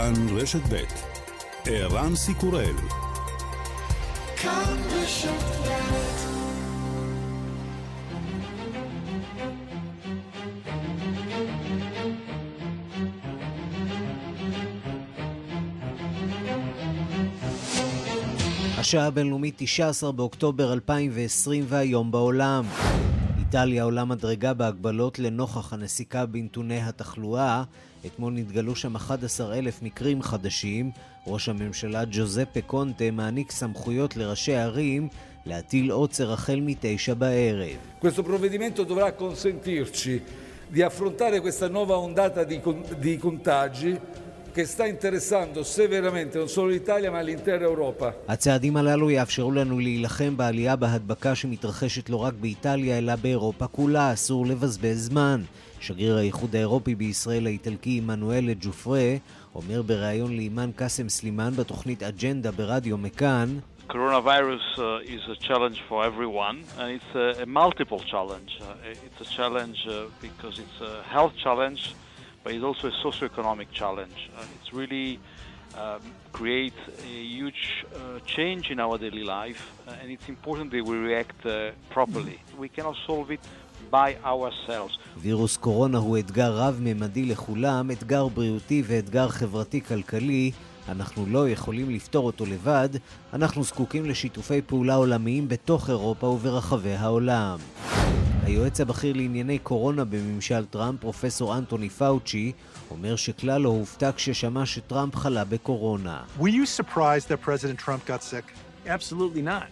[0.00, 0.84] כאן רשת ב'
[1.66, 2.74] ערן סיקורל
[18.78, 22.64] השעה הבינלאומית 19 באוקטובר 2020 והיום בעולם.
[23.50, 27.62] איטליה עולה מדרגה בהגבלות לנוכח הנסיקה בנתוני התחלואה.
[28.06, 30.90] אתמול נתגלו שם 11 אלף מקרים חדשים.
[31.26, 35.08] ראש הממשלה ג'וזפה קונטה מעניק סמכויות לראשי ערים
[35.46, 37.76] להטיל עוצר החל מתשע בערב.
[40.72, 42.60] Di affrontare questa nuova ondata di,
[43.04, 43.98] di contagi
[44.52, 48.14] che sta interessando severamente non solo l'Italia ma l'intera Europa.
[48.28, 54.46] הצעדים הללו יאפשרו לנו להילחם בעלייה בהדבקה שמתרחשת לא רק באיטליה אלא באירופה כולה, אסור
[54.46, 55.42] לבזבז זמן.
[55.80, 59.14] שגריר האיחוד האירופי בישראל האיטלקי עמנואל ג'ופרה
[59.54, 63.58] אומר בריאיון לאימאן קאסם סלימאן בתוכנית אג'נדה ברדיו מכאן
[63.90, 68.52] Coronavirus uh, is a challenge for everyone, and it's a, a multiple challenge.
[68.62, 71.80] Uh, it's a challenge uh, because it's a health challenge,
[72.42, 74.20] but it's also a socio-economic challenge.
[74.36, 75.18] Uh, it's really
[75.76, 76.00] um,
[76.32, 76.80] create
[77.12, 81.38] a huge uh, change in our daily life, uh, and it's important that we react
[81.46, 82.38] uh, properly.
[82.58, 83.40] We cannot solve it
[83.90, 84.98] by ourselves.
[85.16, 90.50] וירוס קורונה הוא אתגר רב-ממדי לכולם, אתגר בריאותי ואתגר חברתי-כלכלי.
[90.88, 92.88] אנחנו לא יכולים לפתור אותו לבד,
[93.32, 97.58] אנחנו זקוקים לשיתופי פעולה עולמיים בתוך אירופה וברחבי העולם.
[98.49, 102.51] היועץ הבכיר לענייני קורונה בממשל טראמפ, פרופסור אנטוני פאוצ'י,
[102.91, 106.23] אומר שכלל לא הופתע כששמע שטראמפ חלה בקורונה.
[106.39, 108.45] Were you surprised that President Trump got sick?
[108.87, 109.67] Absolutely not.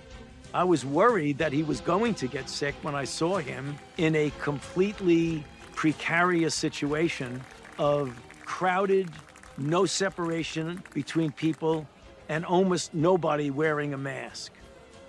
[0.54, 4.16] I was worried that he was going to get sick when I saw him in
[4.16, 5.44] a completely
[5.76, 7.42] precarious situation
[7.80, 8.04] of
[8.46, 9.10] crowded,
[9.58, 11.88] no separation between people,
[12.30, 14.52] and almost nobody wearing a mask.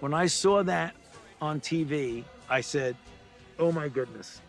[0.00, 0.94] When I saw that
[1.40, 2.96] on TV, I said,
[3.59, 4.41] oh my goodness.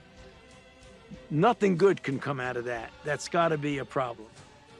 [1.31, 2.88] Nothing good can come out of that.
[3.04, 4.28] That's got to be a problem.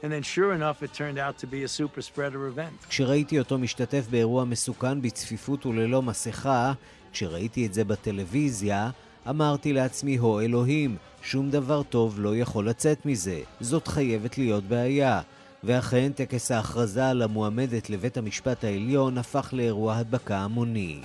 [0.03, 2.87] And then sure enough, it turned out to be a super spreader event.
[2.89, 6.73] כשראיתי אותו משתתף באירוע מסוכן בצפיפות וללא מסכה,
[7.11, 8.89] כשראיתי את זה בטלוויזיה,
[9.29, 13.41] אמרתי לעצמי, הו אלוהים, שום דבר טוב לא יכול לצאת מזה.
[13.59, 15.21] זאת חייבת להיות בעיה.
[15.63, 21.01] ואכן, טקס ההכרזה על המועמדת לבית המשפט העליון הפך לאירוע הדבקה המוני.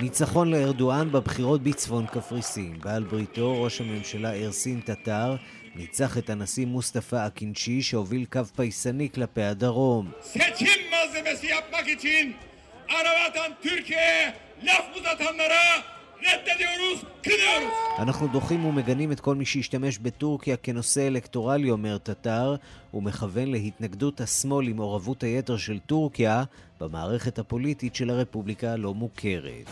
[0.00, 2.78] ניצחון לארדואן בבחירות בצפון קפריסין.
[2.80, 5.36] בעל בריתו, ראש הממשלה ארסין טטר,
[5.74, 10.10] ניצח את הנשיא מוסטפא אקינצ'י שהוביל קו פייסני כלפי הדרום.
[17.98, 22.56] אנחנו דוחים ומגנים את כל מי שהשתמש בטורקיה כנושא אלקטורלי, אומר טטר,
[22.94, 26.44] ומכוון להתנגדות השמאל למעורבות היתר של טורקיה
[26.80, 29.70] במערכת הפוליטית של הרפובליקה הלא מוכרת.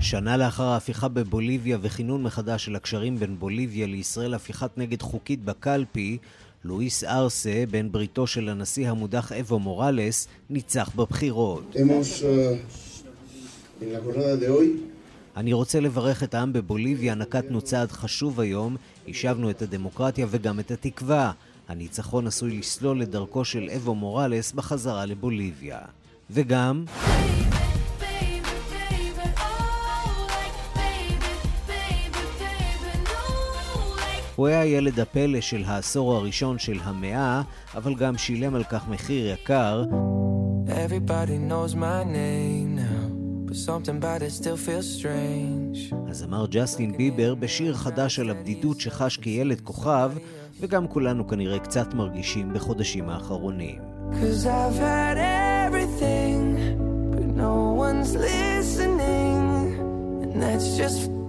[0.00, 6.18] שנה לאחר ההפיכה בבוליביה וכינון מחדש של הקשרים בין בוליביה לישראל, הפיכת נגד חוקית בקלפי,
[6.64, 11.76] לואיס ארסה, בן בריתו של הנשיא המודח אבו מורלס, ניצח בבחירות.
[15.36, 18.76] אני רוצה לברך את העם בבוליביה, נקטנו צעד חשוב היום,
[19.08, 21.32] השבנו את הדמוקרטיה וגם את התקווה.
[21.68, 25.78] הניצחון עשוי לסלול את דרכו של אבו מורלס בחזרה לבוליביה.
[26.32, 26.84] וגם...
[34.36, 37.42] הוא היה ילד הפלא של העשור הראשון של המאה,
[37.74, 39.84] אבל גם שילם על כך מחיר יקר.
[46.08, 50.12] אז אמר ג'סטין ביבר בשיר חדש על הבדידות שחש כילד כוכב,
[50.60, 53.78] וגם כולנו כנראה קצת מרגישים בחודשים האחרונים.
[54.12, 55.29] Cause I've had
[58.00, 59.78] one's listening,
[60.22, 61.19] and that's just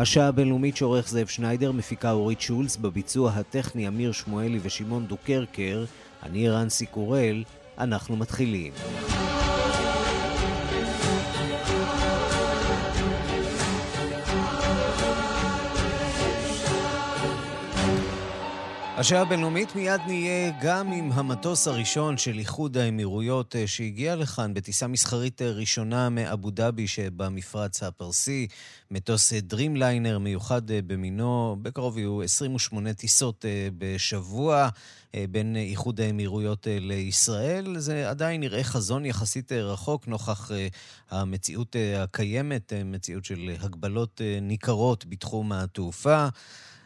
[0.00, 5.84] השעה הבינלאומית שעורך זאב שניידר, מפיקה אורית שולץ, בביצוע הטכני אמיר שמואלי ושמעון דוקרקר,
[6.22, 7.44] אני רנסי קורל,
[7.78, 8.72] אנחנו מתחילים.
[18.98, 24.86] השעה הבינלאומית מיד נהיה גם עם המטוס הראשון של איחוד האמירויות אה, שהגיע לכאן בטיסה
[24.86, 28.46] מסחרית אה, ראשונה מאבו דאבי שבמפרץ הפרסי.
[28.90, 33.44] מטוס דרימליינר אה, מיוחד במינו, בקרוב יהיו 28 טיסות
[33.78, 34.68] בשבוע
[35.30, 37.78] בין איחוד האמירויות לישראל.
[37.78, 40.50] זה עדיין נראה חזון יחסית רחוק נוכח
[41.10, 46.28] המציאות הקיימת, מציאות של הגבלות ניכרות בתחום התעופה.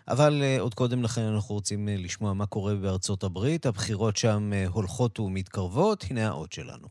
[0.08, 3.66] אבל uh, עוד קודם לכן אנחנו רוצים uh, לשמוע מה קורה בארצות הברית.
[3.66, 6.04] הבחירות שם uh, הולכות ומתקרבות.
[6.10, 6.88] הנה האות שלנו.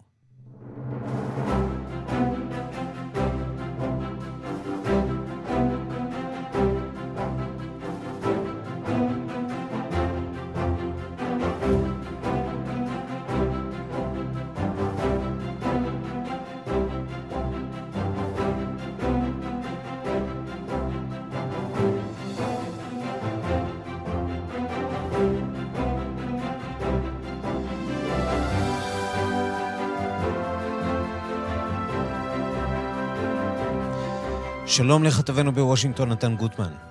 [34.71, 36.90] שלום לכתבנו בוושינגטון, נתן גוטמן.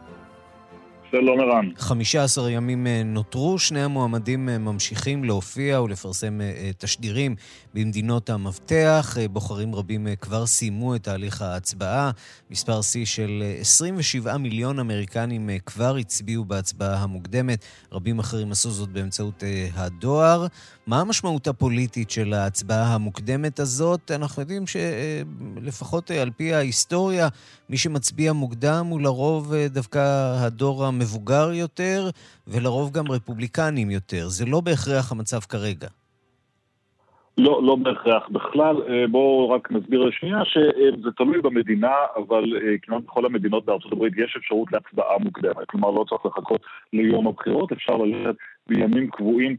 [1.11, 1.71] שלום ערן.
[1.77, 7.35] 15 ימים אה, נותרו, שני המועמדים אה, ממשיכים להופיע ולפרסם אה, תשדירים
[7.75, 9.17] במדינות המפתח.
[9.31, 12.11] בוחרים רבים כבר סיימו את תהליך ההצבעה.
[12.51, 17.65] מספר שיא של 27 מיליון אמריקנים כבר הצביעו בהצבעה המוקדמת.
[17.93, 19.43] רבים אחרים עשו זאת באמצעות
[19.75, 20.47] הדואר.
[20.87, 24.11] מה המשמעות הפוליטית של ההצבעה המוקדמת הזאת?
[24.11, 27.29] אנחנו יודעים שלפחות על פי ההיסטוריה,
[27.69, 32.11] מי שמצביע מוקדם הוא לרוב דווקא הדור המבוגר יותר,
[32.47, 34.29] ולרוב גם רפובליקנים יותר.
[34.29, 35.89] זה לא בהכרח המצב כרגע.
[37.39, 38.77] לא, לא בהכרח בכלל.
[38.89, 44.13] אה, בואו רק נסביר לשנייה שזה תלוי במדינה, אבל אה, כמעט בכל המדינות בארצות הברית
[44.17, 45.67] יש אפשרות להצבעה מוקדמת.
[45.67, 46.61] כלומר, לא צריך לחכות
[46.93, 48.35] ליום הבחירות, אפשר ללכת
[48.67, 49.57] בימים קבועים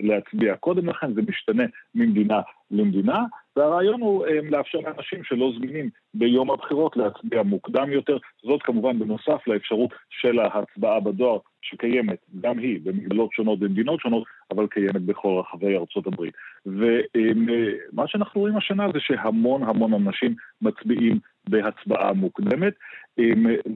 [0.00, 0.56] להצביע.
[0.56, 2.40] קודם לכן זה משתנה ממדינה
[2.70, 3.24] למדינה,
[3.56, 9.90] והרעיון הוא לאפשר לאנשים שלא זמינים ביום הבחירות להצביע מוקדם יותר, זאת כמובן בנוסף לאפשרות
[10.10, 16.06] של ההצבעה בדואר שקיימת, גם היא, במגבלות שונות במדינות שונות, אבל קיימת בכל רחבי ארצות
[16.06, 16.34] הברית.
[16.66, 21.18] ומה שאנחנו רואים השנה זה שהמון המון אנשים מצביעים
[21.48, 22.72] בהצבעה מוקדמת.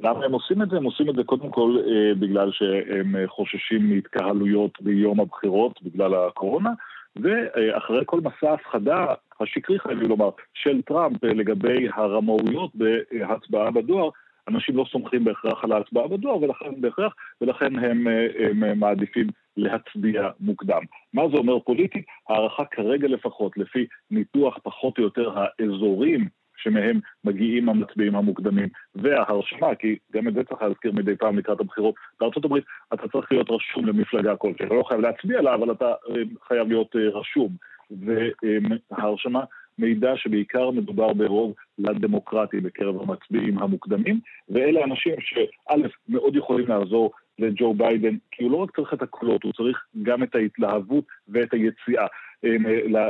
[0.03, 0.77] למה הם עושים את זה?
[0.77, 6.71] הם עושים את זה קודם כל אה, בגלל שהם חוששים מהתקהלויות ביום הבחירות בגלל הקורונה,
[7.17, 9.07] ואחרי כל מסע הפחדה
[9.41, 14.11] השקרי, חייבים לומר, של טראמפ לגבי הרמאויות בהצבעה בדואר,
[14.49, 18.07] אנשים לא סומכים בהכרח על ההצבעה בדואר, ולכן בהכרח, ולכן הם,
[18.39, 19.27] הם מעדיפים
[19.57, 20.83] להצביע מוקדם.
[21.13, 22.07] מה זה אומר פוליטית?
[22.29, 26.29] הערכה כרגע לפחות, לפי ניתוח פחות או יותר האזורים
[26.65, 28.69] שמהם מגיעים המצביעים המוקדמים.
[28.95, 31.95] וההרשמה, כי גם את זה צריך להזכיר מדי פעם לקראת הבחירות
[32.45, 32.65] הברית,
[32.95, 36.69] אתה צריך להיות רשום למפלגה כלשהי, אתה לא חייב להצביע לה, אבל אתה אה, חייב
[36.69, 37.49] להיות אה, רשום.
[37.91, 39.45] וההרשמה
[39.79, 45.75] מידע שבעיקר מדובר ברוב לדמוקרטי בקרב המצביעים המוקדמים, ואלה אנשים שא',
[46.09, 50.23] מאוד יכולים לעזור לג'ו ביידן, כי הוא לא רק צריך את הקולות, הוא צריך גם
[50.23, 52.03] את ההתלהבות ואת היציאה.
[52.03, 52.09] אה,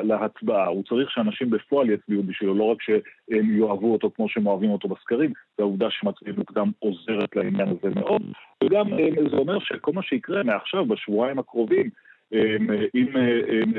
[0.02, 0.66] להצבעה.
[0.66, 4.88] הוא צריך שאנשים בפועל יצביעו בשבילו, לא רק שהם יאהבו אותו כמו שהם אוהבים אותו
[4.88, 8.22] בסקרים, והעובדה שמצביעים מוקדם עוזרת לעניין הזה מאוד.
[8.64, 11.90] וגם אה, זה אומר שכל מה שיקרה מעכשיו, בשבועיים הקרובים,
[12.94, 13.06] אם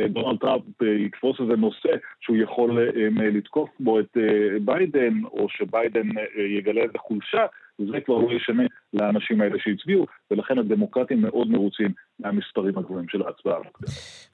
[0.09, 1.89] דונלד טראמפ אה, יתפוס איזה נושא
[2.21, 2.79] שהוא יכול
[3.17, 4.17] לתקוף בו את
[4.61, 6.09] ביידן, או שביידן
[6.57, 7.45] יגלה איזה חולשה,
[7.77, 8.63] זה כבר לא ישנה
[8.93, 13.59] לאנשים האלה שהצביעו, ולכן הדמוקרטים מאוד מרוצים מהמספרים הגבוהים של ההצבעה.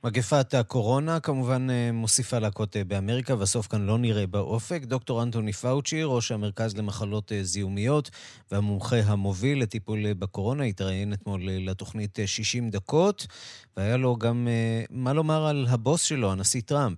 [0.03, 4.81] מגפת הקורונה כמובן אה, מוסיפה להכות אה, באמריקה, והסוף כאן לא נראה באופק.
[4.83, 8.09] דוקטור אנטוני פאוצ'י, ראש המרכז למחלות אה, זיהומיות
[8.51, 13.27] והמומחה המוביל לטיפול בקורונה, התראיין אתמול לתוכנית 60 דקות,
[13.77, 14.47] והיה לו גם
[14.89, 16.97] מה לומר על הבוס שלו, הנשיא טראמפ.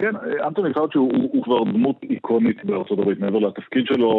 [0.00, 0.14] כן,
[0.46, 4.10] אנטוני פאוצ'י הוא, הוא כבר דמות איקונית בארצות הברית, מעבר לתפקיד שלו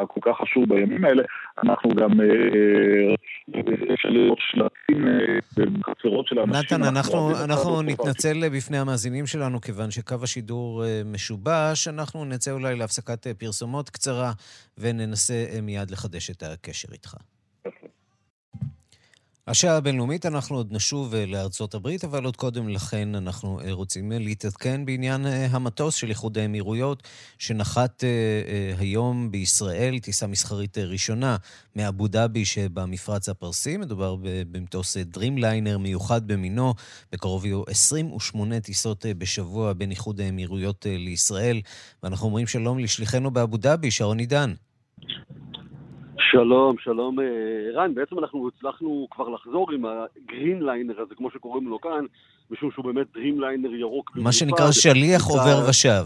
[0.00, 1.22] הכל כך חשוב בימים האלה,
[1.64, 2.10] אנחנו גם,
[3.94, 5.04] אפשר לראות שלטים
[5.56, 6.78] בחצרות של האנשים.
[6.78, 13.26] נתן, אנחנו, אנחנו נתנצל בפני המאזינים שלנו, כיוון שקו השידור משובש, אנחנו נצא אולי להפסקת
[13.26, 14.32] פרסומות קצרה,
[14.78, 17.14] וננסה מיד לחדש את הקשר איתך.
[19.48, 24.12] השעה הבינלאומית, אנחנו עוד נשוב אה, לארצות הברית, אבל עוד קודם לכן אנחנו אה, רוצים
[24.12, 27.02] אה, להתעדכן בעניין המטוס של איחוד האמירויות,
[27.38, 28.04] שנחת
[28.78, 31.36] היום בישראל, טיסה מסחרית ראשונה
[31.76, 33.76] מאבו דאבי שבמפרץ הפרסי.
[33.76, 34.16] מדובר
[34.50, 36.74] במטוס דרימליינר מיוחד במינו.
[37.12, 41.60] בקרוב יהיו 28 טיסות בשבוע בין איחוד האמירויות לישראל.
[42.02, 44.54] ואנחנו אומרים שלום לשליחנו באבו דאבי, שרון עידן.
[46.30, 47.16] שלום, שלום
[47.68, 47.94] ערן.
[47.94, 52.04] בעצם אנחנו הצלחנו כבר לחזור עם ה Greenliner הזה, כמו שקוראים לו כאן,
[52.50, 54.10] משום שהוא באמת דרימליינר ירוק.
[54.14, 56.04] מה שנקרא שליח עובר ושב.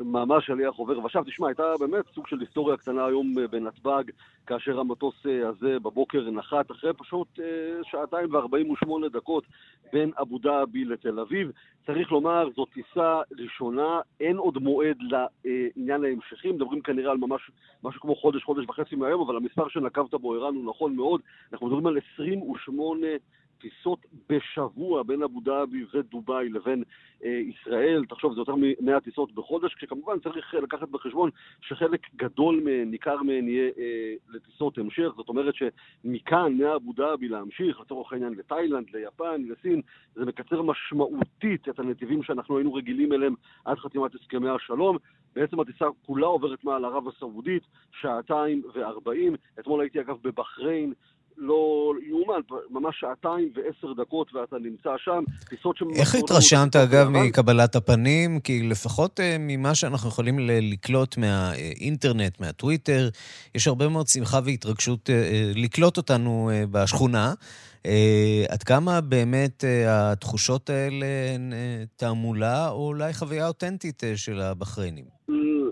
[0.00, 1.22] ממש שליח עובר ושב.
[1.26, 4.04] תשמע, הייתה באמת סוג של היסטוריה קטנה היום בנתב"ג,
[4.46, 7.38] כאשר המטוס הזה בבוקר נחת אחרי פשוט
[7.82, 9.44] שעתיים וארבעים ושמונה דקות
[9.92, 11.50] בין אבו דאבי לתל אביב.
[11.86, 17.50] צריך לומר, זו טיסה ראשונה, אין עוד מועד לעניין ההמשכים, מדברים כנראה על ממש
[17.84, 21.20] משהו כמו חודש, חודש וחצי מהיום, אבל המספר שנקבת בו, ערן, הוא נכון מאוד.
[21.52, 23.06] אנחנו מדברים על 28
[23.60, 26.82] טיסות בשבוע בין אבו דאבי ודובאי לבין
[27.24, 28.04] אה, ישראל.
[28.08, 33.48] תחשוב, זה יותר מ-100 טיסות בחודש, כשכמובן צריך לקחת בחשבון שחלק גדול מהן, ניכר מהן,
[33.48, 35.08] יהיה אה, לטיסות המשך.
[35.16, 39.80] זאת אומרת שמכאן, מאבו דאבי להמשיך, לצורך העניין לתאילנד, ליפן, לסין,
[40.14, 43.34] זה מקצר משמעותית את הנתיבים שאנחנו היינו רגילים אליהם
[43.64, 44.96] עד חתימת הסכמי השלום.
[45.34, 47.62] בעצם הטיסה כולה עוברת מעל ערב הסעודית,
[48.00, 49.34] שעתיים וארבעים.
[49.60, 50.92] אתמול הייתי אגב בבחריין,
[51.38, 52.40] לא יאומן,
[52.70, 55.82] ממש שעתיים ועשר דקות ואתה נמצא שם, טיסות ש...
[55.96, 58.40] איך התרשמת, אגב, מקבלת הפנים?
[58.40, 63.08] כי לפחות uh, ממה שאנחנו יכולים לקלוט מהאינטרנט, מהטוויטר,
[63.54, 65.12] יש הרבה מאוד שמחה והתרגשות uh,
[65.58, 67.32] לקלוט אותנו בשכונה.
[68.48, 71.52] עד כמה באמת התחושות האלה הן
[71.96, 75.17] תעמולה, או אולי חוויה אותנטית של הבחריינים?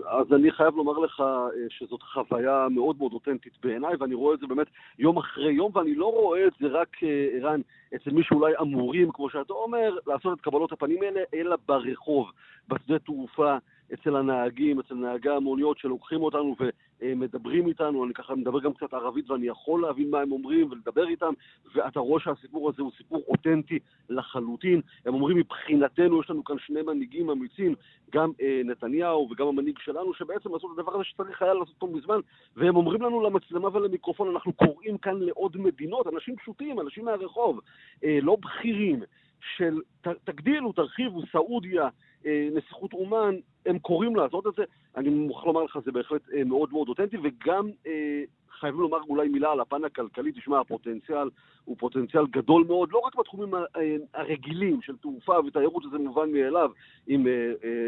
[0.07, 4.39] אז אני חייב לומר לך אה, שזאת חוויה מאוד מאוד אותנטית בעיניי, ואני רואה את
[4.39, 4.67] זה באמת
[4.99, 7.61] יום אחרי יום, ואני לא רואה את זה רק, אה, ערן,
[7.95, 12.31] אצל מי שאולי אמורים, כמו שאתה אומר, לעשות את קבלות הפנים האלה, אלא ברחוב,
[12.67, 13.57] בשדה תעופה,
[13.93, 16.55] אצל הנהגים, אצל נהגי המוניות שלוקחים אותנו
[17.01, 21.07] ומדברים איתנו, אני ככה מדבר גם קצת ערבית ואני יכול להבין מה הם אומרים ולדבר
[21.07, 21.33] איתם,
[21.75, 23.79] ואתה רואה שהסיפור הזה הוא סיפור אותנטי
[24.09, 24.81] לחלוטין.
[25.05, 27.75] הם אומרים, מבחינתנו יש לנו כאן שני מנהיגים אמיצים,
[28.11, 31.87] גם אה, נתניהו וגם המנהיג שלנו, שבעצם עשו את הדבר הזה שצריך היה לעשות אותו
[31.87, 32.19] מזמן,
[32.55, 37.59] והם אומרים לנו למצלמה ולמיקרופון, אנחנו קוראים כאן לעוד מדינות, אנשים פשוטים, אנשים מהרחוב,
[38.03, 39.03] אה, לא בכירים.
[39.55, 41.89] של ת, תגדילו, תרחיבו, סעודיה,
[42.51, 44.63] נסיכות אומן, הם קוראים לעשות את זה.
[44.97, 48.23] אני מוכרח לומר לך, זה בהחלט אה, מאוד מאוד אותנטי, וגם אה,
[48.59, 50.31] חייבים לומר אולי מילה על הפן הכלכלי.
[50.31, 51.29] תשמע, הפוטנציאל
[51.65, 53.53] הוא פוטנציאל גדול מאוד, לא רק בתחומים
[54.13, 56.71] הרגילים של תעופה ותיירות, שזה מובן מאליו,
[57.07, 57.27] עם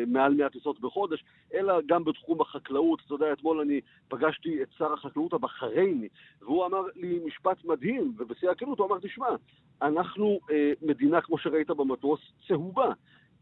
[0.07, 3.01] מעל 100 טיסות בחודש, אלא גם בתחום החקלאות.
[3.05, 6.07] אתה יודע, אתמול אני פגשתי את שר החקלאות הבחרייני,
[6.41, 9.27] והוא אמר לי משפט מדהים, ובשיא הכנות הוא אמר, תשמע,
[9.81, 10.39] אנחנו
[10.81, 12.91] מדינה, כמו שראית במטוס, צהובה.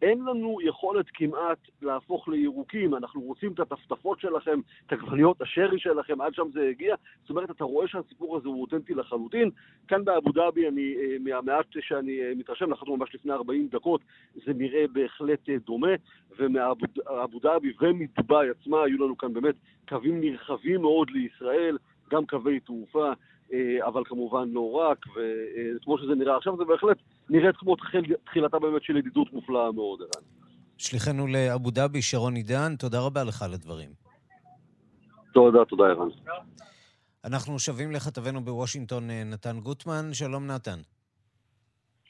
[0.01, 6.21] אין לנו יכולת כמעט להפוך לירוקים, אנחנו רוצים את הטפטפות שלכם, את עגבניות השרי שלכם,
[6.21, 6.95] עד שם זה הגיע.
[7.21, 9.49] זאת אומרת, אתה רואה שהסיפור הזה הוא אותנטי לחלוטין.
[9.87, 14.01] כאן באבו דאבי, אני, אה, מהמעט שאני אה, מתרשם, נחתנו ממש לפני 40 דקות,
[14.45, 15.91] זה נראה בהחלט אה, דומה,
[16.37, 19.55] ומאבו דאבי ומדובאי עצמה היו לנו כאן באמת
[19.87, 21.77] קווים נרחבים מאוד לישראל,
[22.11, 23.13] גם קווי תעופה.
[23.53, 24.97] אה, אבל כמובן לא רק,
[25.75, 26.97] וכמו שזה נראה עכשיו, זה בהחלט
[27.29, 27.75] נראית כמו
[28.25, 30.23] תחילתה באמת של ידידות מופלאה מאוד, ערן.
[30.77, 33.89] שליחנו לאבו דאבי, שרון עידן, תודה רבה לך על הדברים.
[35.33, 36.09] תודה, תודה, ערן.
[37.25, 40.13] אנחנו שבים לכתבנו בוושינגטון, אה, נתן גוטמן.
[40.13, 40.79] שלום, נתן.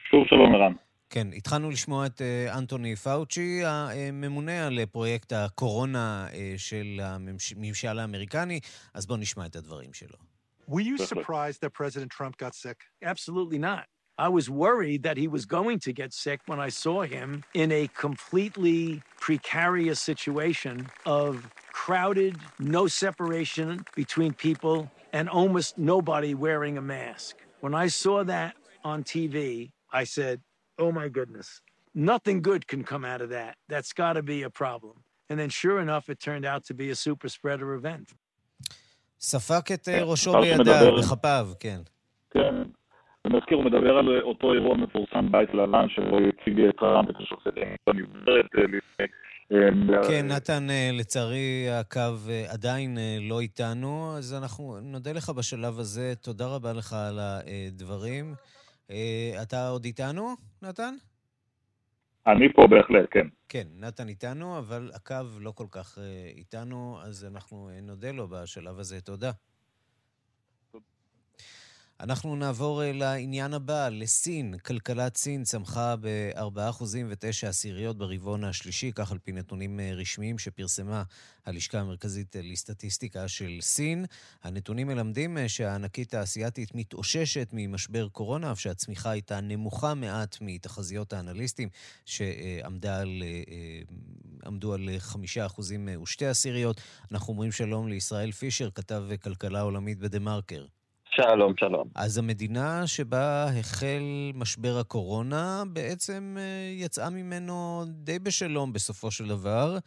[0.09, 0.73] שוב שלום, ערן.
[1.09, 6.25] כן, התחלנו לשמוע את אה, אנטוני פאוצ'י, הממונה על פרויקט הקורונה
[6.57, 8.59] של הממשל האמריקני,
[8.93, 10.26] אז בואו נשמע את הדברים שלו.
[10.67, 12.81] Were you surprised that President Trump got sick?
[13.01, 13.85] Absolutely not.
[14.19, 17.71] I was worried that he was going to get sick when I saw him in
[17.71, 26.81] a completely precarious situation of crowded, no separation between people, and almost nobody wearing a
[26.81, 27.37] mask.
[27.61, 30.41] When I saw that on TV, I said,
[30.79, 31.61] oh my goodness,
[31.93, 33.55] nothing good can come out of that.
[33.69, 35.03] That's got to be a problem.
[35.29, 38.13] And then, sure enough, it turned out to be a super spreader event.
[39.19, 41.79] ספק את כן, ראשו בידיו, בכפיו, כן.
[42.31, 42.55] כן.
[43.25, 47.53] אני מזכיר, הוא מדבר על אותו אירוע מפורסם בית לבן, שבו הציג טראמפ את השופט
[47.87, 48.45] בנבחרת
[50.07, 55.79] כן, נתן, אה, לצערי הקו אה, עדיין אה, לא איתנו, אז אנחנו נודה לך בשלב
[55.79, 56.13] הזה.
[56.21, 58.33] תודה רבה לך על הדברים.
[59.41, 60.93] אתה עוד איתנו, נתן?
[62.27, 63.27] אני פה בהחלט, כן.
[63.49, 68.27] כן, נתן איתנו, אבל הקו לא כל כך אה, איתנו, אז אנחנו אה, נודה לו
[68.27, 69.01] בשלב הזה.
[69.01, 69.31] תודה.
[71.99, 74.57] אנחנו נעבור אה, לעניין הבא, לסין.
[74.57, 81.03] כלכלת סין צמחה ב-4% ו-9 עשיריות ברבעון השלישי, כך על פי נתונים אה, רשמיים שפרסמה
[81.45, 84.05] הלשכה המרכזית אה, לסטטיסטיקה של סין.
[84.43, 91.69] הנתונים מלמדים שהענקית האסייתית מתאוששת ממשבר קורונה, אף שהצמיחה הייתה נמוכה מעט מתחזיות האנליסטים,
[92.05, 92.89] שעמדו
[94.73, 94.89] על
[95.57, 95.61] 5%
[96.03, 96.81] ושתי עשיריות.
[97.11, 100.65] אנחנו אומרים שלום לישראל פישר, כתב כלכלה עולמית בדה-מרקר.
[101.21, 101.87] שלום, שלום.
[101.95, 104.03] אז המדינה שבה החל
[104.35, 109.77] משבר הקורונה בעצם אה, יצאה ממנו די בשלום בסופו של דבר.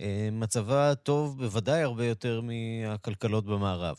[0.00, 3.96] אה, מצבה טוב בוודאי הרבה יותר מהכלכלות במערב.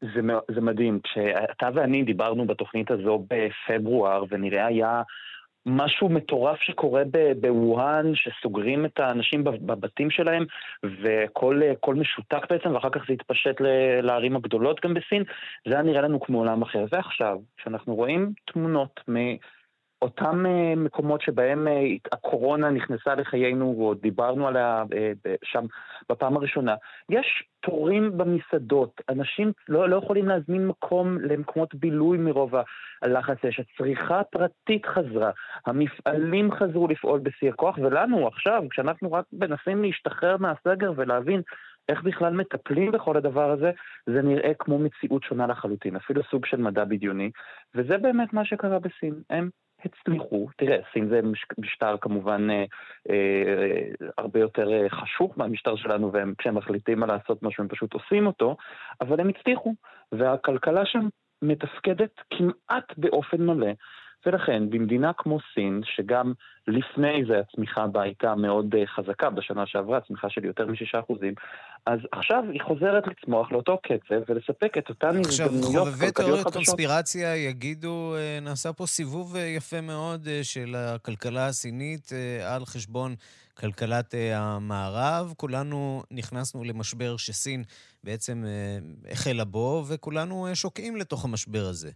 [0.00, 0.20] זה,
[0.54, 1.00] זה מדהים.
[1.02, 5.02] כשאתה ואני דיברנו בתוכנית הזו בפברואר, ונראה היה
[5.66, 7.02] משהו מטורף שקורה
[7.40, 10.44] בווהאן, שסוגרים את האנשים בבתים שלהם,
[11.02, 13.60] וכל משותק בעצם, ואחר כך זה התפשט
[14.02, 15.24] לערים הגדולות גם בסין,
[15.68, 16.84] זה היה נראה לנו כמו עולם אחר.
[16.92, 19.16] ועכשיו, כשאנחנו רואים תמונות מ...
[20.02, 25.12] אותם אה, מקומות שבהם אה, הקורונה נכנסה לחיינו, ועוד דיברנו עליה אה,
[25.44, 25.64] שם
[26.10, 26.74] בפעם הראשונה,
[27.10, 32.54] יש תורים במסעדות, אנשים לא, לא יכולים להזמין מקום למקומות בילוי מרוב
[33.02, 35.30] הלחץ יש, הצריכה הפרטית חזרה,
[35.66, 41.42] המפעלים חזרו לפעול בשיא הכוח, ולנו עכשיו, כשאנחנו רק מנסים להשתחרר מהסגר ולהבין
[41.88, 43.70] איך בכלל מטפלים בכל הדבר הזה,
[44.06, 47.30] זה נראה כמו מציאות שונה לחלוטין, אפילו סוג של מדע בדיוני,
[47.74, 49.14] וזה באמת מה שקרה בסין.
[49.30, 49.50] הם
[49.84, 51.20] הצליחו, תראה, סין זה
[51.58, 52.64] משטר כמובן אה,
[53.10, 58.26] אה, הרבה יותר אה, חשוך מהמשטר שלנו, וכשהם מחליטים מה לעשות משהו הם פשוט עושים
[58.26, 58.56] אותו,
[59.00, 59.74] אבל הם הצליחו,
[60.12, 61.08] והכלכלה שם
[61.42, 63.72] מתפקדת כמעט באופן מלא.
[64.26, 66.32] ולכן במדינה כמו סין, שגם
[66.68, 71.14] לפני זה הצמיחה בה הייתה מאוד uh, חזקה בשנה שעברה, צמיחה של יותר מ-6%,
[71.86, 75.74] אז עכשיו היא חוזרת לצמוח לאותו קצב ולספק את אותן הזדמנויות כלכליות חדשות.
[75.74, 82.10] עכשיו, חובבי תיאוריות קונספירציה יגידו, uh, נעשה פה סיבוב uh, יפה מאוד של הכלכלה הסינית
[82.44, 83.14] על חשבון
[83.54, 85.32] כלכלת המערב.
[85.36, 87.64] כולנו נכנסנו למשבר שסין
[88.04, 88.44] בעצם
[89.10, 91.90] החלה בו, וכולנו שוקעים לתוך המשבר הזה.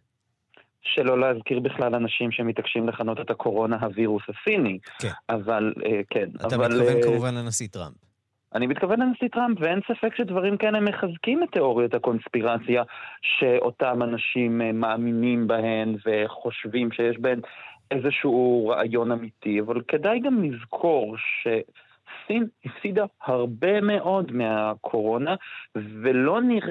[0.83, 4.79] שלא להזכיר בכלל אנשים שמתעקשים לכנות את הקורונה הווירוס הסיני.
[4.99, 5.09] כן.
[5.29, 6.29] אבל, אה, כן.
[6.47, 7.95] אתה אבל, מתכוון אה, כמובן לנשיא טראמפ.
[8.55, 12.83] אני מתכוון לנשיא טראמפ, ואין ספק שדברים כאלה מחזקים את תיאוריות הקונספירציה
[13.23, 17.41] שאותם אנשים אה, מאמינים בהן וחושבים שיש בהן
[17.91, 21.49] איזשהו רעיון אמיתי, אבל כדאי גם לזכור ש...
[22.27, 25.35] סין הפסידה הרבה מאוד מהקורונה,
[25.75, 26.71] ולא נראה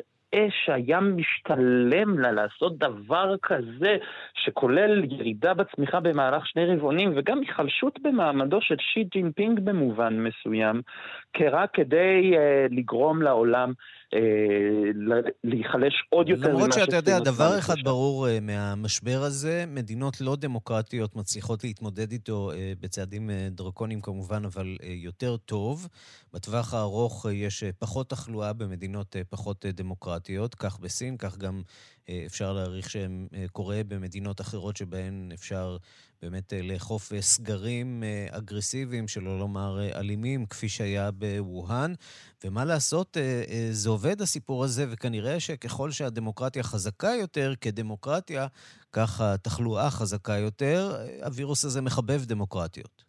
[0.65, 3.97] שהיה משתלם לה לעשות דבר כזה,
[4.33, 10.81] שכולל ירידה בצמיחה במהלך שני רבעונים, וגם היחלשות במעמדו של שי ג'ינפינג במובן מסוים,
[11.51, 13.98] רק כדי אה, לגרום לעולם אה,
[15.43, 21.15] להיחלש עוד יותר למרות שאתה יודע, דבר אחד ברור uh, מהמשבר הזה, מדינות לא דמוקרטיות
[21.15, 25.87] מצליחות להתמודד איתו uh, בצעדים דרקוניים כמובן, אבל יותר טוב.
[26.33, 31.61] בטווח הארוך יש פחות תחלואה במדינות פחות דמוקרטיות, כך בסין, כך גם
[32.25, 35.77] אפשר להעריך שקורה במדינות אחרות שבהן אפשר
[36.21, 41.93] באמת אה, לאכוף אה, סגרים אה, אגרסיביים, שלא לומר אלימים, כפי שהיה בווהאן.
[42.43, 43.17] ומה לעשות,
[43.71, 48.47] זה עובד הסיפור הזה, וכנראה שככל שהדמוקרטיה חזקה יותר כדמוקרטיה,
[48.93, 51.05] כך התחלואה חזקה יותר.
[51.23, 53.08] הווירוס הזה מחבב דמוקרטיות.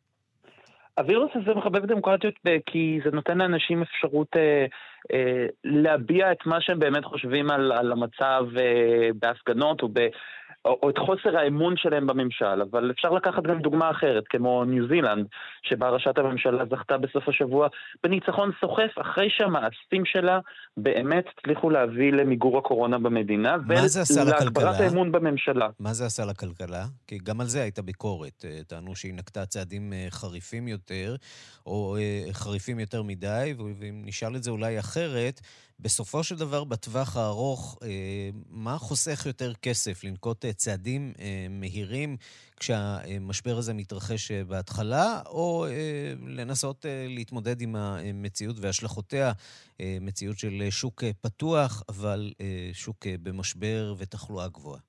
[0.98, 2.34] הווירוס הזה מחבב דמוקרטיות
[2.66, 4.66] כי זה נותן לאנשים אפשרות אה,
[5.12, 10.00] אה, להביע את מה שהם באמת חושבים על, על המצב אה, בהפגנות או ב...
[10.64, 14.88] או, או את חוסר האמון שלהם בממשל, אבל אפשר לקחת גם דוגמה אחרת, כמו ניו
[14.88, 15.26] זילנד,
[15.62, 17.68] שבה ראשת הממשלה זכתה בסוף השבוע
[18.02, 20.38] בניצחון סוחף, אחרי שהמעשים שלה
[20.76, 25.68] באמת הצליחו להביא למיגור הקורונה במדינה, ולהגברת האמון בממשלה.
[25.80, 26.84] מה זה עשה לכלכלה?
[27.06, 28.44] כי גם על זה הייתה ביקורת.
[28.44, 31.16] אה, טענו שהיא נקטה צעדים אה, חריפים יותר,
[31.66, 35.40] או אה, חריפים יותר מדי, ואם נשאל את זה אולי אחרת,
[35.82, 37.88] בסופו של דבר, בטווח הארוך, אה,
[38.50, 40.04] מה חוסך יותר כסף?
[40.04, 42.16] לנקוט אה, צעדים אה, מהירים
[42.60, 45.66] כשהמשבר הזה מתרחש בהתחלה, או
[46.26, 49.32] לנסות להתמודד עם המציאות והשלכותיה,
[50.00, 52.30] מציאות של שוק פתוח, אבל
[52.72, 54.80] שוק במשבר ותחלואה גבוהה?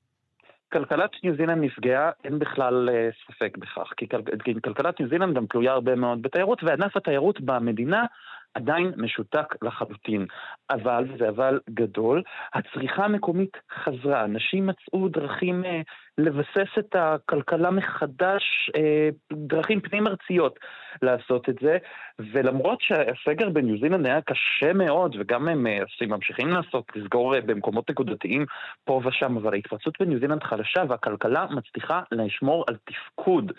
[0.71, 2.89] כלכלת ניו זילנד נפגעה, אין בכלל
[3.27, 7.41] ספק בכך, כי, כל, כי כלכלת ניו זילנד גם תלויה הרבה מאוד בתיירות, וענף התיירות
[7.41, 8.05] במדינה
[8.53, 10.25] עדיין משותק לחלוטין.
[10.69, 14.25] אבל, וזה אבל גדול, הצריכה המקומית חזרה.
[14.25, 15.81] אנשים מצאו דרכים אה,
[16.17, 20.59] לבסס את הכלכלה מחדש, אה, דרכים פנים-ארציות
[21.01, 21.77] לעשות את זה,
[22.19, 27.89] ולמרות שהסגר בניו זילנד היה קשה מאוד, וגם הם אה, ממשיכים לעשות, לסגור אה, במקומות
[27.89, 28.45] נקודתיים
[28.83, 33.51] פה ושם, אבל ההתפרצות בניו זילנד חלשה והכלכלה מצליחה לשמור על תפקוד.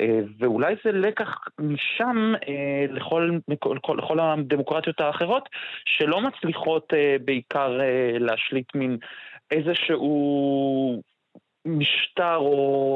[0.00, 5.48] אה, ואולי זה לקח משם אה, לכל, לכל, לכל הדמוקרטיות האחרות,
[5.84, 8.98] שלא מצליחות אה, בעיקר אה, להשליט מין
[9.50, 11.02] איזשהו...
[11.66, 12.52] משטר או,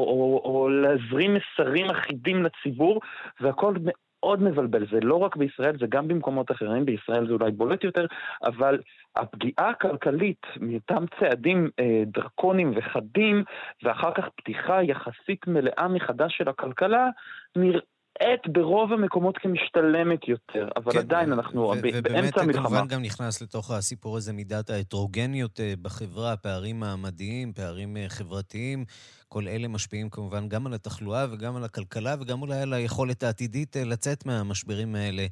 [0.07, 3.01] או, או להזרים מסרים אחידים לציבור,
[3.39, 4.87] והכל מאוד מבלבל.
[4.91, 8.05] זה לא רק בישראל, זה גם במקומות אחרים, בישראל זה אולי בולט יותר,
[8.43, 8.79] אבל
[9.15, 13.43] הפגיעה הכלכלית מאותם צעדים אה, דרקוניים וחדים,
[13.83, 17.09] ואחר כך פתיחה יחסית מלאה מחדש של הכלכלה,
[17.55, 17.79] נראה...
[18.21, 22.43] נראית ברוב המקומות כמשתלמת יותר, אבל כן, עדיין אנחנו ו- באמצע המלחמה.
[22.43, 28.05] ובאמת כמובן גם נכנס לתוך הסיפור הזה מידת ההטרוגניות אה, בחברה, פערים מעמדיים, פערים אה,
[28.09, 28.85] חברתיים.
[29.27, 33.77] כל אלה משפיעים כמובן גם על התחלואה וגם על הכלכלה וגם אולי על היכולת העתידית
[33.77, 35.25] אה, לצאת מהמשברים האלה.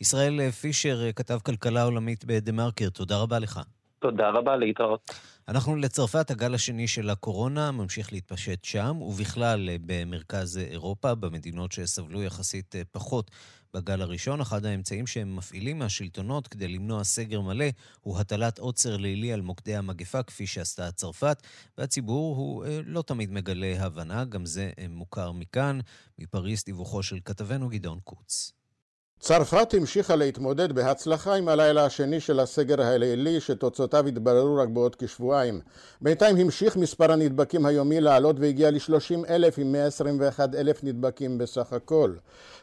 [0.00, 3.60] ישראל פישר, כתב כלכלה עולמית בדה-מרקר, תודה רבה לך.
[3.98, 5.10] תודה רבה, להתראות.
[5.50, 12.22] אנחנו לצרפת, הגל השני של הקורונה ממשיך להתפשט שם, ובכלל אה, במרכז אירופה, במדינות שסבלו
[12.22, 13.30] יחסית אה, פחות
[13.74, 14.40] בגל הראשון.
[14.40, 17.64] אחד האמצעים שהם מפעילים מהשלטונות כדי למנוע סגר מלא
[18.00, 21.42] הוא הטלת עוצר לילי על מוקדי המגפה, כפי שעשתה צרפת,
[21.78, 25.80] והציבור הוא אה, לא תמיד מגלה הבנה, גם זה מוכר מכאן.
[26.18, 28.59] מפריס דיווחו של כתבנו גדעון קוץ.
[29.20, 35.60] צרפת המשיכה להתמודד בהצלחה עם הלילה השני של הסגר הלילי שתוצאותיו יתבררו רק בעוד כשבועיים.
[36.00, 42.12] בינתיים המשיך מספר הנדבקים היומי לעלות והגיע ל-30 אלף עם 121 אלף נדבקים בסך הכל.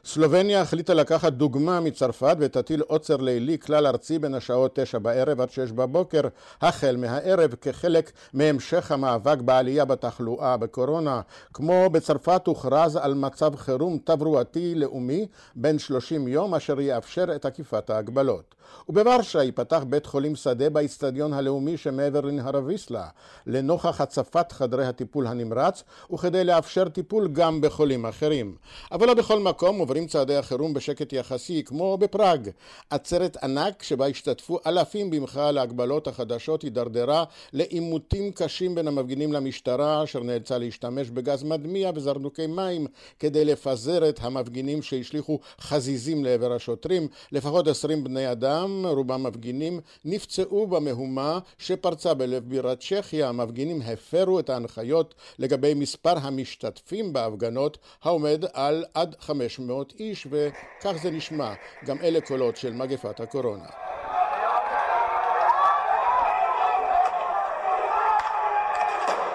[0.05, 5.51] סלובניה החליטה לקחת דוגמה מצרפת ותטיל עוצר לילי כלל ארצי בין השעות 9 בערב עד
[5.51, 6.21] 6 בבוקר
[6.61, 11.21] החל מהערב כחלק מהמשך המאבק בעלייה בתחלואה בקורונה.
[11.53, 17.89] כמו בצרפת הוכרז על מצב חירום תברואתי לאומי בין 30 יום אשר יאפשר את עקיפת
[17.89, 18.55] ההגבלות.
[18.89, 23.07] ובוורשה ייפתח בית חולים שדה באיצטדיון הלאומי שמעבר לנהר הוויסלה
[23.47, 25.83] לנוכח הצפת חדרי הטיפול הנמרץ
[26.13, 28.55] וכדי לאפשר טיפול גם בחולים אחרים.
[28.91, 32.49] אבל לא בכל מקום עוברים צעדי החירום בשקט יחסי כמו בפראג.
[32.89, 40.23] עצרת ענק שבה השתתפו אלפים במחאה להגבלות החדשות הידרדרה לעימותים קשים בין המפגינים למשטרה אשר
[40.23, 42.87] נאלצה להשתמש בגז מדמיע וזרנוקי מים
[43.19, 47.07] כדי לפזר את המפגינים שהשליכו חזיזים לעבר השוטרים.
[47.31, 53.29] לפחות עשרים בני אדם רובם מפגינים, נפצעו במהומה שפרצה בלב בירת צ'כיה.
[53.29, 61.11] המפגינים הפרו את ההנחיות לגבי מספר המשתתפים בהפגנות, העומד על עד 500 איש, וכך זה
[61.11, 61.53] נשמע.
[61.85, 63.96] גם אלה קולות של מגפת הקורונה.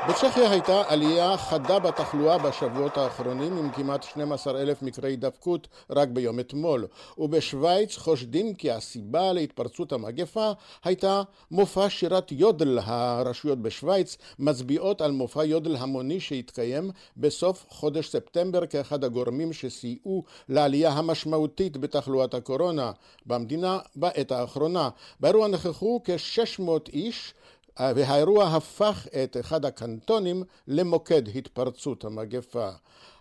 [0.09, 6.41] בצ'כיה הייתה עלייה חדה בתחלואה בשבועות האחרונים עם כמעט 12 אלף מקרי הידבקות רק ביום
[6.41, 6.87] אתמול
[7.19, 10.53] ובשוויץ חושדים כי הסיבה להתפרצות המגפה
[10.85, 12.79] הייתה מופע שירת יודל.
[12.83, 20.91] הרשויות בשוויץ מצביעות על מופע יודל המוני שהתקיים בסוף חודש ספטמבר כאחד הגורמים שסייעו לעלייה
[20.91, 22.93] המשמעותית בתחלואת הקורונה
[23.27, 24.89] במדינה בעת האחרונה.
[25.21, 27.35] באירוע נכחו כ-600 איש
[27.79, 32.71] והאירוע הפך את אחד הקנטונים למוקד התפרצות המגפה.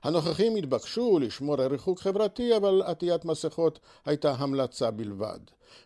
[0.04, 5.40] הנוכחים התבקשו לשמור על ריחוק חברתי, אבל עטיית מסכות הייתה המלצה בלבד.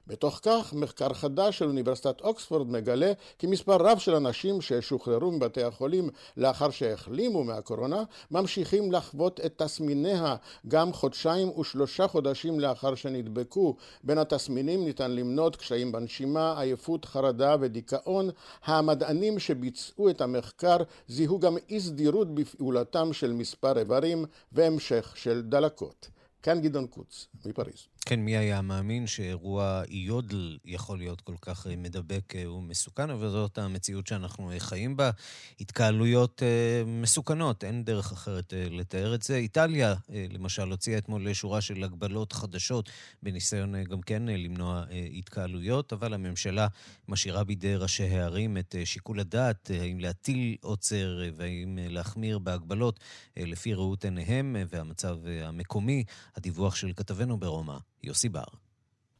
[0.08, 5.63] בתוך כך, מחקר חדש של אוניברסיטת אוקספורד מגלה כי מספר רב של אנשים ששוחררו מבתי
[5.63, 10.36] החולים לאחר שהחלימו מהקורונה, ממשיכים לחוות את תסמיניה
[10.67, 13.76] גם חודשיים ושלושה חודשים לאחר שנדבקו.
[14.04, 18.30] בין התסמינים ניתן למנות קשיים בנשימה, עייפות, חרדה ודיכאון.
[18.65, 26.10] המדענים שביצעו את המחקר זיהו גם אי סדירות בפעולתם של מספר איברים והמשך של דלקות.
[26.43, 27.88] כאן גדעון קוץ, מפריז.
[28.08, 33.30] כן, מי היה מאמין שאירוע יודל יכול להיות כל כך אה, מדבק אה, ומסוכן, אבל
[33.30, 35.12] זאת המציאות שאנחנו אה, חיים בה.
[35.60, 36.41] התקהלויות
[36.86, 39.36] מסוכנות, אין דרך אחרת לתאר את זה.
[39.36, 42.89] איטליה, למשל, הוציאה אתמול שורה של הגבלות חדשות
[43.24, 46.68] בניסיון גם כן למנוע התקהלויות, אבל הממשלה
[47.08, 53.00] משאירה בידי ראשי הערים את שיקול הדעת, האם להטיל עוצר והאם להחמיר בהגבלות
[53.38, 56.04] לפי ראות עיניהם והמצב המקומי.
[56.36, 57.78] הדיווח של כתבנו ברומא.
[58.03, 58.43] יוסי בר.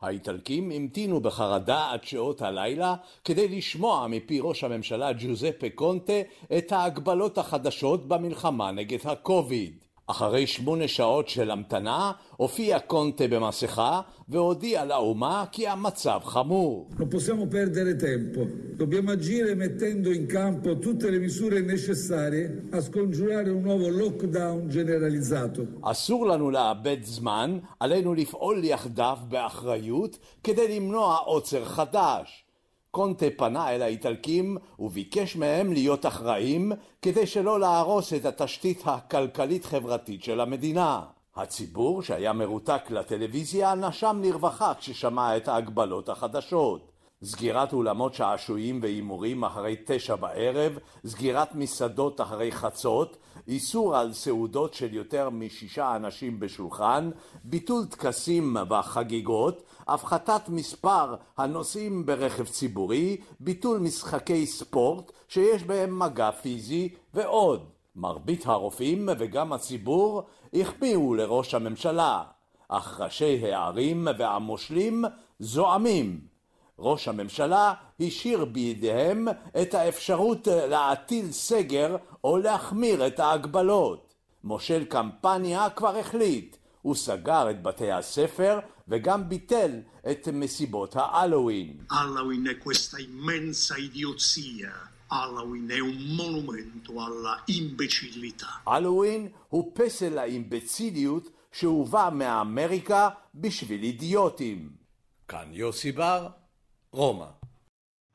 [0.01, 6.21] האיטלקים המתינו בחרדה עד שעות הלילה כדי לשמוע מפי ראש הממשלה ג'וזפה קונטה
[6.57, 9.85] את ההגבלות החדשות במלחמה נגד הקוביד.
[10.07, 16.89] אחרי שמונה שעות של המתנה, הופיע קונטה במסכה והודיע לאומה כי המצב חמור.
[16.99, 18.41] Non possiamo perdere tempo.
[18.77, 25.61] Dobbiamo agire mettendo in campo tutte le misure necessarie a scongiurare un nuovo lockdown generalizzato.
[25.81, 32.44] אסור לנו לאבד זמן, עלינו לפעול יחדיו באחריות כדי למנוע עוצר חדש.
[32.95, 40.39] קונטה פנה אל האיטלקים וביקש מהם להיות אחראים כדי שלא להרוס את התשתית הכלכלית-חברתית של
[40.41, 41.01] המדינה.
[41.36, 46.91] הציבור שהיה מרותק לטלוויזיה נשם לרווחה כששמע את ההגבלות החדשות.
[47.23, 54.93] סגירת אולמות שעשועים והימורים אחרי תשע בערב, סגירת מסעדות אחרי חצות, איסור על סעודות של
[54.93, 57.10] יותר משישה אנשים בשולחן,
[57.43, 66.89] ביטול טקסים וחגיגות, הפחתת מספר הנוסעים ברכב ציבורי, ביטול משחקי ספורט שיש בהם מגע פיזי
[67.13, 67.69] ועוד.
[67.95, 72.24] מרבית הרופאים וגם הציבור החמיאו לראש הממשלה,
[72.69, 75.06] אך ראשי הערים והמושלים
[75.39, 76.19] זועמים.
[76.80, 79.28] ראש הממשלה השאיר בידיהם
[79.62, 84.13] את האפשרות להטיל סגר או להחמיר את ההגבלות.
[84.43, 89.71] מושל קמפניה כבר החליט, הוא סגר את בתי הספר וגם ביטל
[90.12, 90.95] את מסיבות.
[90.95, 94.71] Halloween è questa immensa idiozia.
[95.10, 98.62] Halloween è un monumento alla imbecillità.
[98.65, 104.69] הלואוין הוא פסל האימבציליות שהובא מאמריקה בשביל אידיוטים.
[105.28, 106.28] כאן יוסי בר,
[106.91, 107.44] רומא.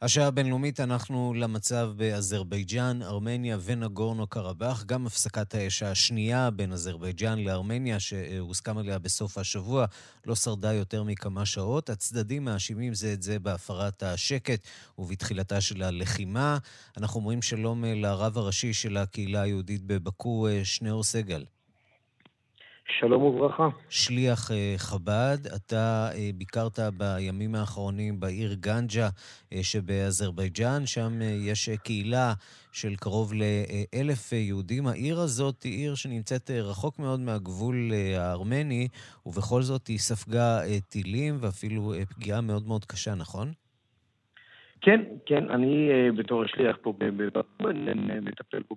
[0.03, 8.01] השעה הבינלאומית אנחנו למצב באזרבייג'אן, ארמניה ונגורנו קרבאח, גם הפסקת האש השנייה בין אזרבייג'אן לארמניה,
[8.01, 9.87] שהוסכם עליה בסוף השבוע,
[10.27, 11.91] לא שרדה יותר מכמה שעות.
[11.91, 14.67] הצדדים מאשימים זה את זה בהפרת השקט
[14.99, 16.59] ובתחילתה של הלחימה.
[16.97, 21.45] אנחנו אומרים שלום לרב הראשי של הקהילה היהודית בבקו, שניאור סגל.
[22.99, 23.69] שלום וברכה.
[23.89, 29.09] שליח חב"ד, אתה ביקרת בימים האחרונים בעיר גנג'ה
[29.63, 32.35] שבאזרבייג'אן, שם יש קהילה
[32.73, 34.87] של קרוב לאלף יהודים.
[34.87, 38.89] העיר הזאת היא עיר שנמצאת רחוק מאוד מהגבול הארמני,
[39.27, 43.53] ובכל זאת היא ספגה טילים ואפילו פגיעה מאוד מאוד קשה, נכון?
[44.81, 47.69] כן, כן, אני בתור השליח פה בבקו,
[48.23, 48.77] מטפל פה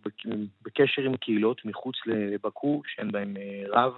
[0.61, 3.33] בקשר עם קהילות מחוץ לבקו, שאין בהם
[3.69, 3.97] רב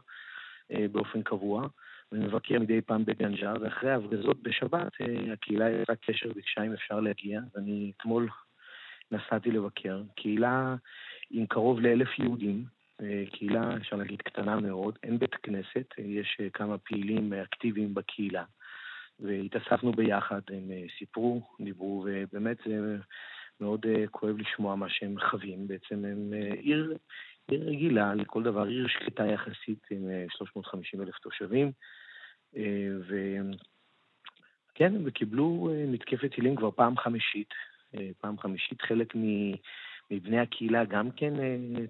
[0.91, 1.67] באופן קבוע,
[2.11, 4.91] ומבקר מדי פעם בגנג'ה, ואחרי ההפגזות בשבת,
[5.33, 8.29] הקהילה יצאה קשר ביקשה אם אפשר להגיע, ואני אתמול
[9.11, 10.01] נסעתי לבקר.
[10.15, 10.75] קהילה
[11.31, 12.63] עם קרוב לאלף יהודים,
[13.31, 18.43] קהילה, אפשר להגיד, קטנה מאוד, אין בית כנסת, יש כמה פעילים אקטיביים בקהילה.
[19.19, 22.97] והתאספנו ביחד, הם סיפרו, דיברו, ובאמת זה
[23.61, 25.67] מאוד כואב לשמוע מה שהם חווים.
[25.67, 26.97] בעצם הם עיר,
[27.47, 31.71] עיר רגילה לכל דבר, עיר שקטה יחסית עם 350 אלף תושבים,
[34.71, 37.49] וכן, וקיבלו מתקפת טילים כבר פעם חמישית.
[38.21, 39.13] פעם חמישית, חלק
[40.11, 41.33] מבני הקהילה גם כן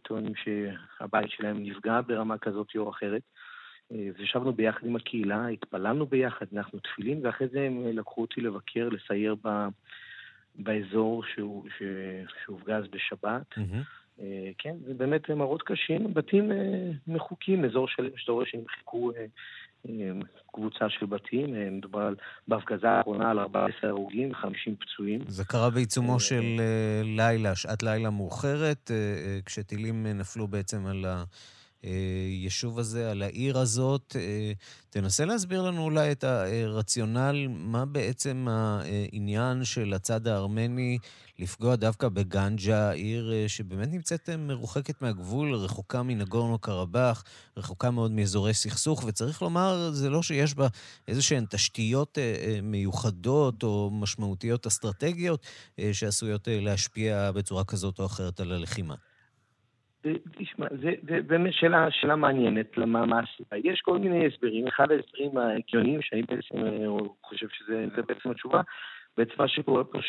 [0.04, 3.22] טוענים שהבית שלהם נפגע ברמה כזאת או אחרת.
[3.92, 9.36] וישבנו ביחד עם הקהילה, התפללנו ביחד, אנחנו תפילין, ואחרי זה הם לקחו אותי לבקר, לסייר
[9.44, 9.68] ב,
[10.56, 11.84] באזור שהוא, ש,
[12.46, 13.54] שהופגז בשבת.
[13.58, 14.22] Mm-hmm.
[14.58, 16.52] כן, זה באמת מראות קשים, בתים
[17.08, 19.12] מחוקים, אזור שלם שאתה רואה שהם חיכו
[20.54, 22.14] קבוצה של בתים, מדובר
[22.48, 25.20] בהפגזה האחרונה על 14 הרוגים ו-50 פצועים.
[25.28, 26.44] זה קרה בעיצומו של
[27.04, 28.92] לילה, שעת לילה מאוחרת,
[29.46, 31.24] כשטילים נפלו בעצם על ה...
[31.86, 34.16] היישוב הזה, על העיר הזאת.
[34.90, 40.98] תנסה להסביר לנו אולי את הרציונל, מה בעצם העניין של הצד הארמני
[41.40, 47.24] לפגוע דווקא בגנג'ה, עיר שבאמת נמצאת מרוחקת מהגבול, רחוקה מנגורנו קרבאח,
[47.58, 50.68] רחוקה מאוד מאזורי סכסוך, וצריך לומר, זה לא שיש בה
[51.08, 52.18] איזה שהן תשתיות
[52.64, 55.46] מיוחדות או משמעותיות אסטרטגיות
[55.92, 58.96] שעשויות להשפיע בצורה כזאת או אחרת על הלחימה.
[60.38, 60.92] תשמע, זה,
[61.28, 63.58] באמת שאלה, שאלה מעניינת, למה מה הסיבה.
[63.72, 66.58] יש כל מיני הסברים, אחד ההסברים ההגיוניים שאני בעצם
[67.22, 68.62] חושב שזה בעצם התשובה,
[69.18, 70.00] בעצם מה שקורה פה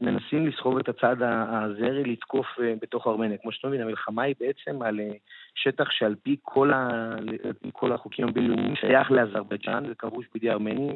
[0.00, 2.46] שמנסים לסחוב את הצד הזרי לתקוף
[2.82, 3.38] בתוך ארמניה.
[3.38, 5.00] כמו שאתה מבין, המלחמה היא בעצם על
[5.54, 7.10] שטח שעל פי כל, ה...
[7.72, 10.92] כל החוקים הבינלאומיים שייך לאזרבייג'אן וכבוש בידי ארמנים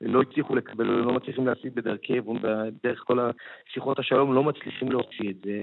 [0.00, 5.36] ולא הצליחו לקבל, לא מצליחים להשיג בדרכי, בדרך כל השיחות השלום לא מצליחים להוציא את
[5.44, 5.62] זה.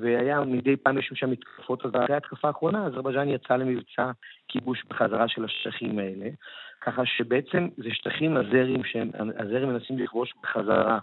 [0.00, 4.10] והיה מדי פעם יש שם מתקפות, אז אחרי ההתקפה האחרונה, אזרבייג'אן יצא למבצע
[4.48, 6.28] כיבוש בחזרה של השטחים האלה,
[6.86, 10.98] ככה שבעצם זה שטחים הזרים, שהזרים מנסים לכבוש בחזרה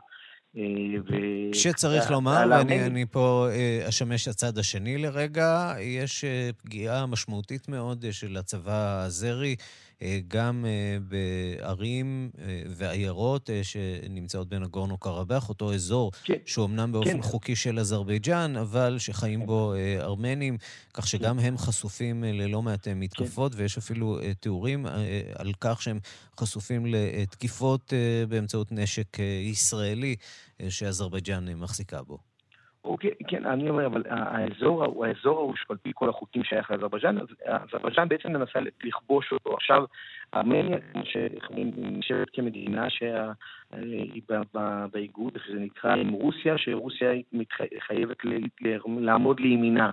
[1.53, 3.47] שצריך לומר, ואני פה
[3.89, 6.25] אשמש הצד השני לרגע, יש
[6.63, 9.55] פגיעה משמעותית מאוד של הצבא האזרי.
[10.01, 16.33] אה, גם אה, בערים אה, ועיירות שנמצאות בין הגורנו קרבאח, אותו אזור כן.
[16.45, 17.21] שהוא אמנם באופן כן.
[17.21, 20.57] חוקי של אזרבייג'אן, אבל שחיים בו ארמנים,
[20.93, 23.61] כך שגם הם חשופים ללא מעט מתקפות, כן.
[23.61, 24.85] ויש אפילו תיאורים
[25.35, 25.99] על כך שהם
[26.39, 27.93] חשופים לתקיפות
[28.29, 30.15] באמצעות נשק ישראלי
[30.69, 32.28] שאזרבייג'אן מחזיקה בו.
[32.83, 38.07] אוקיי, כן, אני אומר, אבל האזור, ההוא שעל פי כל החוקים שייך לאזרבייג'אן, אז אזרבייג'אן
[38.07, 39.53] בעצם מנסה לכבוש אותו.
[39.53, 39.83] עכשיו,
[40.33, 40.77] ארמניה
[41.75, 44.21] נשארת כמדינה שהיא
[44.91, 47.11] באיגוד, זה נקרא עם רוסיה, שרוסיה
[47.79, 48.17] חייבת
[48.89, 49.89] לעמוד לימינה.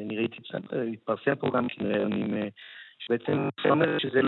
[0.00, 0.36] אני ראיתי,
[0.92, 2.04] התפרסם פה גם כנראה
[3.06, 4.20] שבעצם אומר שזה...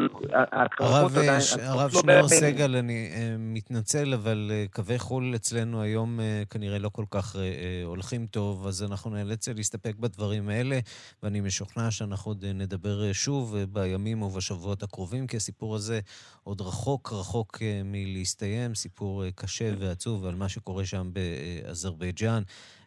[1.62, 6.88] הרב שנור סגל, אני אה, מתנצל, אבל אה, קווי חו"ל אצלנו היום אה, כנראה לא
[6.88, 7.36] כל כך
[7.84, 10.78] הולכים טוב, אז אנחנו נאלץ להסתפק בדברים האלה,
[11.22, 16.00] ואני משוכנע שאנחנו עוד נדבר שוב בימים ובשבועות הקרובים, כי הסיפור הזה
[16.44, 22.42] עוד רחוק רחוק מלהסתיים, סיפור קשה ועצוב על מה שקורה שם באזרבייג'אן.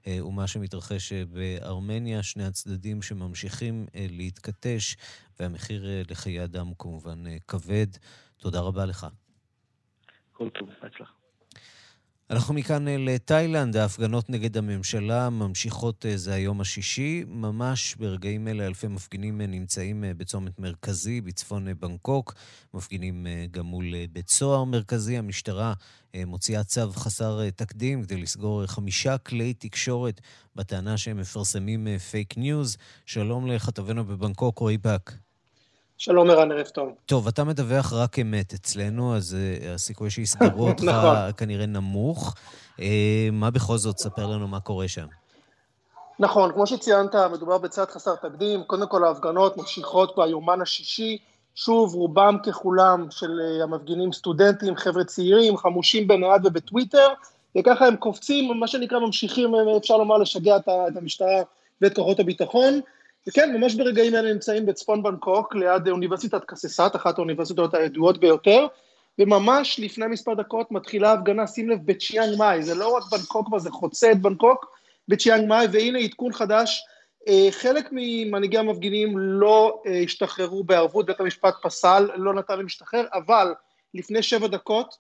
[0.08, 4.96] ומה שמתרחש בארמניה, שני הצדדים שממשיכים להתכתש
[5.40, 7.88] והמחיר אה, לחיי אדם הוא כמובן אה, כבד.
[8.38, 9.08] תודה רבה לך.
[10.32, 11.17] כל טוב, בהצלחה.
[12.30, 17.24] אנחנו מכאן אה, לתאילנד, ההפגנות נגד הממשלה ממשיכות זה היום השישי.
[17.28, 22.34] ממש ברגעים אלה אלפי מפגינים נמצאים בצומת מרכזי בצפון בנקוק.
[22.74, 25.18] מפגינים גם מול בית סוהר מרכזי.
[25.18, 25.74] המשטרה
[26.18, 30.22] מוציאה צו חסר תקדים כדי לסגור חמישה כלי תקשורת
[30.56, 32.78] בטענה שהם מפרסמים fake news.
[33.06, 35.27] שלום לכתבנו בבנקוק, רועי פאק.
[36.00, 36.90] שלום ערן, ערב טוב.
[37.06, 41.16] טוב, אתה מדווח רק אמת אצלנו, אז אה, הסיכוי שיסגרו אותך נכון.
[41.38, 42.36] כנראה נמוך.
[42.78, 42.82] אה,
[43.32, 45.06] מה בכל זאת, ספר לנו מה קורה שם.
[46.20, 48.64] נכון, כמו שציינת, מדובר בצעד חסר תקדים.
[48.64, 51.18] קודם כל ההפגנות ממשיכות ביומן השישי.
[51.56, 57.08] שוב, רובם ככולם של אה, המפגינים סטודנטים, חבר'ה צעירים, חמושים בנייד ובטוויטר,
[57.58, 61.42] וככה הם קופצים, מה שנקרא ממשיכים, אפשר לומר, לשגע את המשטרה
[61.82, 62.82] ואת כוחות הביטחון.
[63.28, 68.68] וכן, ממש ברגעים אלה נמצאים בצפון בנקוק, ליד אוניברסיטת קססת, אחת האוניברסיטות הידועות ביותר,
[69.20, 73.60] וממש לפני מספר דקות מתחילה הפגנה, שים לב, בצ'יאנג מאי, זה לא רק בנקוק כבר,
[73.60, 74.66] זה חוצה את בנקוק,
[75.08, 76.84] בצ'יאנג מאי, והנה עדכון חדש,
[77.28, 83.06] אה, חלק ממנהיגי המפגינים לא אה, השתחררו בערבות, בית המשפט פסל, לא נתן להם להשתחרר,
[83.14, 83.54] אבל
[83.94, 84.96] לפני שבע דקות,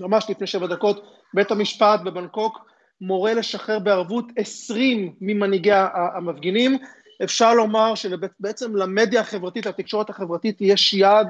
[0.00, 2.58] ממש לפני שבע דקות, בית המשפט בבנקוק
[3.00, 6.78] מורה לשחרר בערבות עשרים ממנהיגי המפגינים,
[7.22, 11.26] אפשר לומר שבעצם למדיה החברתית, לתקשורת החברתית, יש יד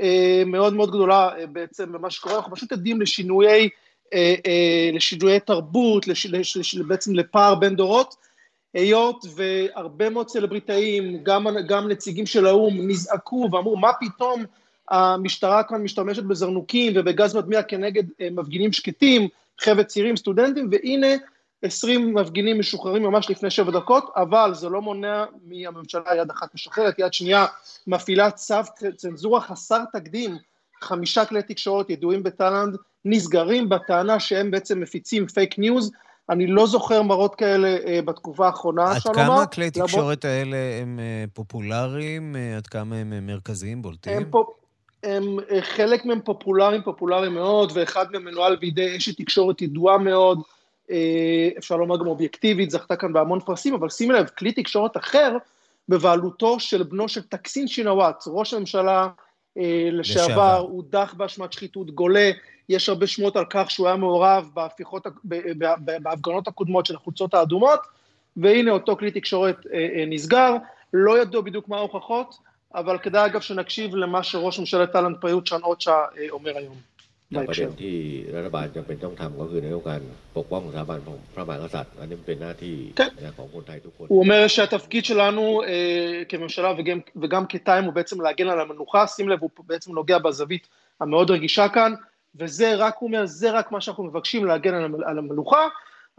[0.00, 3.68] אה, מאוד מאוד גדולה אה, בעצם במה שקורה, אנחנו פשוט עדים לשינויי,
[4.14, 8.14] אה, לשינויי תרבות, לש, לש, לש, בעצם לפער בין דורות,
[8.74, 14.44] היות והרבה מאוד סלבריטאים, גם, גם נציגים של האו"ם, נזעקו ואמרו מה פתאום
[14.90, 19.28] המשטרה כאן משתמשת בזרנוקים ובגז מדמיע כנגד מפגינים שקטים,
[19.60, 21.06] חבר'ה צעירים, סטודנטים, והנה
[21.62, 26.98] 20 מפגינים משוחררים ממש לפני שבע דקות, אבל זה לא מונע מהממשלה יד אחת משחררת,
[26.98, 27.46] יד שנייה
[27.86, 28.54] מפעילה צו
[28.96, 30.36] צנזורה חסר תקדים,
[30.82, 35.92] חמישה כלי תקשורת ידועים בתאילנד נסגרים בטענה שהם בעצם מפיצים fake news,
[36.30, 40.24] אני לא זוכר מראות כאלה אה, בתקופה האחרונה, עד כמה לומר, כלי תקשורת למרות...
[40.24, 42.36] האלה הם אה, פופולריים?
[42.36, 44.16] אה, עד כמה הם אה, מרכזיים, בולטים?
[44.16, 44.48] הם, פופ...
[45.02, 50.38] הם, אה, חלק מהם פופולריים, פופולריים מאוד, ואחד מהם מנוהל בידי אשת תקשורת ידועה מאוד,
[50.38, 50.59] אה,
[51.58, 55.36] אפשר לומר גם אובייקטיבית, זכתה כאן בהמון פרסים, אבל שימי לב, כלי תקשורת אחר
[55.88, 59.08] בבעלותו של בנו של טקסין שינוואט, ראש הממשלה
[59.58, 62.30] אה, לשעבר, הודח באשמת שחיתות, גולה,
[62.68, 65.06] יש הרבה שמות על כך שהוא היה מעורב בהפיכות,
[66.02, 67.80] בהפגנות הקודמות של החולצות האדומות,
[68.36, 70.56] והנה אותו כלי תקשורת אה, נסגר,
[70.92, 72.34] לא ידוע בדיוק מה ההוכחות,
[72.74, 76.74] אבל כדאי אגב שנקשיב למה שראש ממשלת טאלנט פריוט צ'אן אוצ'ה אומר היום.
[77.29, 77.97] แต่ประเด็นที่
[78.35, 80.01] รัฐบาลจำเป็นต้องทำก็คือในเรื่องการ
[80.37, 82.75] ปกป้องสถาบันของพระมหากษัตริย์อันนี้เป็นหน้าที่
[83.37, 85.61] ของคนไทยทุกคน הוא אומר שהתפקיד שלנו
[86.29, 90.67] כממשלה וגם, וגם כטיים הוא בעצם להגן על המנוחה, שים לב, הוא בעצם נוגע בזווית
[91.01, 91.93] המאוד רגישה כאן,
[92.35, 94.73] וזה רק, הוא אומר, זה רק מה שאנחנו מבקשים, להגן
[95.05, 95.67] על המנוחה.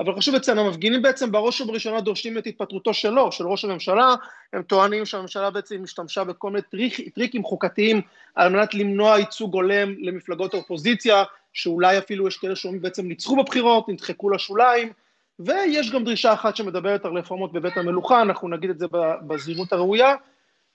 [0.01, 4.15] אבל חשוב לציין, המפגינים בעצם בראש ובראשונה דורשים את התפטרותו שלו, של ראש הממשלה,
[4.53, 8.01] הם טוענים שהממשלה בעצם השתמשה בכל מיני טריק, טריקים חוקתיים
[8.35, 13.89] על מנת למנוע ייצוג הולם למפלגות האופוזיציה, שאולי אפילו יש כאלה שאומרים בעצם ניצחו בבחירות,
[13.89, 14.91] נדחקו לשוליים,
[15.39, 18.85] ויש גם דרישה אחת שמדברת על רפורמות בבית המלוכה, אנחנו נגיד את זה
[19.27, 20.15] בזהירות הראויה,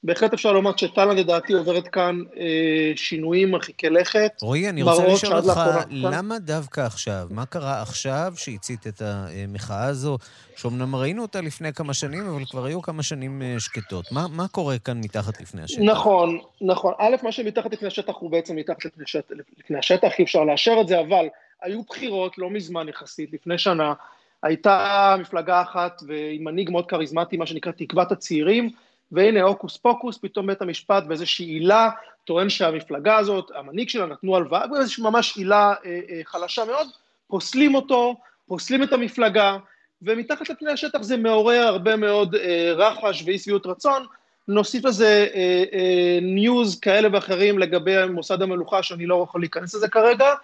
[0.07, 4.33] בהחלט אפשר לומר שתאילנד לדעתי עוברת כאן אה, שינויים מרחיקי לכת.
[4.43, 7.27] רועי, אני רוצה לשאול אותך, למה דווקא עכשיו?
[7.31, 10.19] מה קרה עכשיו שהצית את המחאה הזו,
[10.57, 14.13] שאומנם ראינו אותה לפני כמה שנים, אבל כבר היו כמה שנים אה, שקטות.
[14.13, 15.83] מה, מה קורה כאן מתחת לפני השטח?
[15.83, 16.93] נכון, נכון.
[16.99, 20.77] א', מה שמתחת לפני השטח הוא בעצם מתחת לפני, שט, לפני השטח, אי אפשר לאשר
[20.81, 21.27] את זה, אבל
[21.63, 23.93] היו בחירות לא מזמן יחסית, לפני שנה.
[24.43, 28.71] הייתה מפלגה אחת ועם מנהיג מאוד כריזמטי, מה שנקרא תקוות הצעירים,
[29.13, 31.91] והנה הוקוס פוקוס, פתאום בית המשפט באיזושהי עילה
[32.25, 36.87] טוען שהמפלגה הזאת, המנהיג שלה נתנו הלוואה, באיזושהי ממש עילה אה, אה, חלשה מאוד,
[37.29, 39.57] פוסלים אותו, פוסלים את המפלגה,
[40.03, 44.07] ומתחת לפני השטח זה מעורר הרבה מאוד אה, רחש ואי שביעות רצון.
[44.49, 49.89] נוסיף לזה אה, אה, news כאלה ואחרים לגבי מוסד המלוכה, שאני לא יכול להיכנס לזה
[49.89, 50.35] כרגע,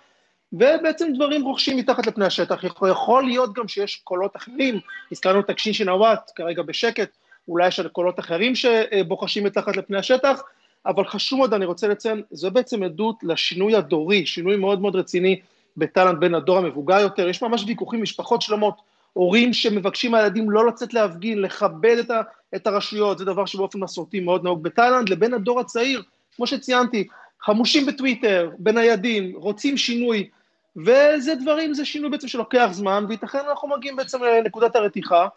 [0.53, 2.65] ובעצם דברים רוחשים מתחת לפני השטח.
[2.91, 4.81] יכול להיות גם שיש קולות אחרים,
[5.13, 7.09] הזכרנו את תאקסין שינוואט, כרגע בשקט,
[7.49, 10.43] אולי יש קולות אחרים שבוחשים מתחת לפני השטח,
[10.87, 15.41] אבל חשוב מאוד, אני רוצה לציין, זו בעצם עדות לשינוי הדורי, שינוי מאוד מאוד רציני
[15.77, 18.75] בטאלנט בין הדור המבוגר יותר, יש ממש ויכוחים, משפחות שלמות,
[19.13, 22.21] הורים שמבקשים מהילדים לא לצאת להפגין, לכבד את, ה,
[22.55, 26.03] את הרשויות, זה דבר שבאופן מסורתי מאוד נהוג בתאילנד, לבין הדור הצעיר,
[26.37, 27.07] כמו שציינתי,
[27.41, 30.29] חמושים בטוויטר, בניידים, רוצים שינוי,
[30.77, 35.29] וזה דברים, זה שינוי בעצם שלוקח זמן, וייתכן אנחנו מגיעים בעצם לנקודת הרתיחה,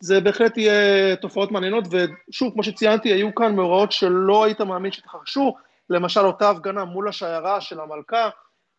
[0.00, 5.56] זה בהחלט יהיה תופעות מעניינות, ושוב, כמו שציינתי, היו כאן מאורעות שלא היית מאמין שהתרחשו,
[5.90, 8.28] למשל אותה הפגנה מול השיירה של המלכה,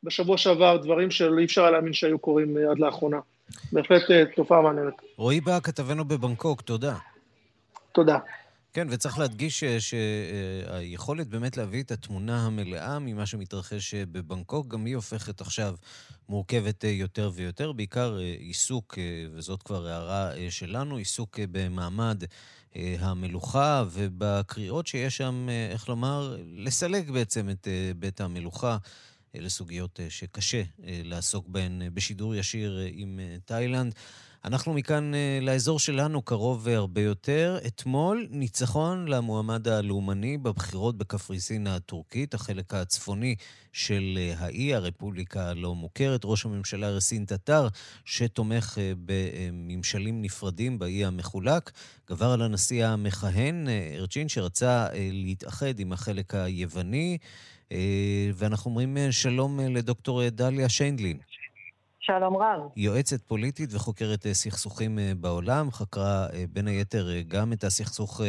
[0.03, 3.19] בשבוע שעבר, דברים שאי אפשר היה להאמין שהיו קורים עד לאחרונה.
[3.72, 4.93] בהחלט אה, תופעה מעניינת.
[5.17, 6.95] רועי בא, כתבנו בבנקוק, תודה.
[7.91, 8.17] תודה.
[8.74, 14.95] כן, וצריך להדגיש שהיכולת באמת להביא את התמונה המלאה ממה שמתרחש אה, בבנקוק, גם היא
[14.95, 15.76] הופכת עכשיו
[16.30, 18.97] מורכבת אה, יותר ויותר, בעיקר עיסוק,
[19.34, 22.24] וזאת כבר הערה שלנו, עיסוק במעמד
[22.76, 27.67] המלוכה ובקריאות שיש שם, איך לומר, לסלק בעצם את
[27.99, 28.78] בית המלוכה.
[29.36, 33.95] אלה סוגיות אה, שקשה אה, לעסוק בהן אה, בשידור ישיר עם תאילנד.
[34.46, 35.12] אנחנו מכאן
[35.42, 37.60] לאזור שלנו קרוב הרבה יותר.
[37.68, 43.36] אתמול ניצחון למועמד הלאומני בבחירות בקפריסין הטורקית, החלק הצפוני
[43.74, 46.22] של האי, הרפובליקה הלא מוכרת.
[46.24, 47.68] ראש הממשלה רסין טטר,
[48.06, 51.72] שתומך בממשלים נפרדים באי המחולק,
[52.10, 57.18] גבר על הנשיא המכהן, ארצ'ין, שרצה להתאחד עם החלק היווני.
[57.72, 61.18] אה, ואנחנו אומרים אה, שלום אה, לדוקטור דליה שיינדלין.
[62.04, 62.60] שלום רב.
[62.76, 68.22] יועצת פוליטית וחוקרת סכסוכים בעולם, חקרה בין היתר גם את הסכסוך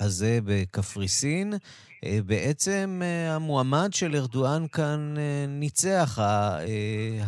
[0.00, 1.52] הזה בקפריסין.
[2.26, 5.14] בעצם המועמד של ארדואן כאן
[5.48, 6.18] ניצח.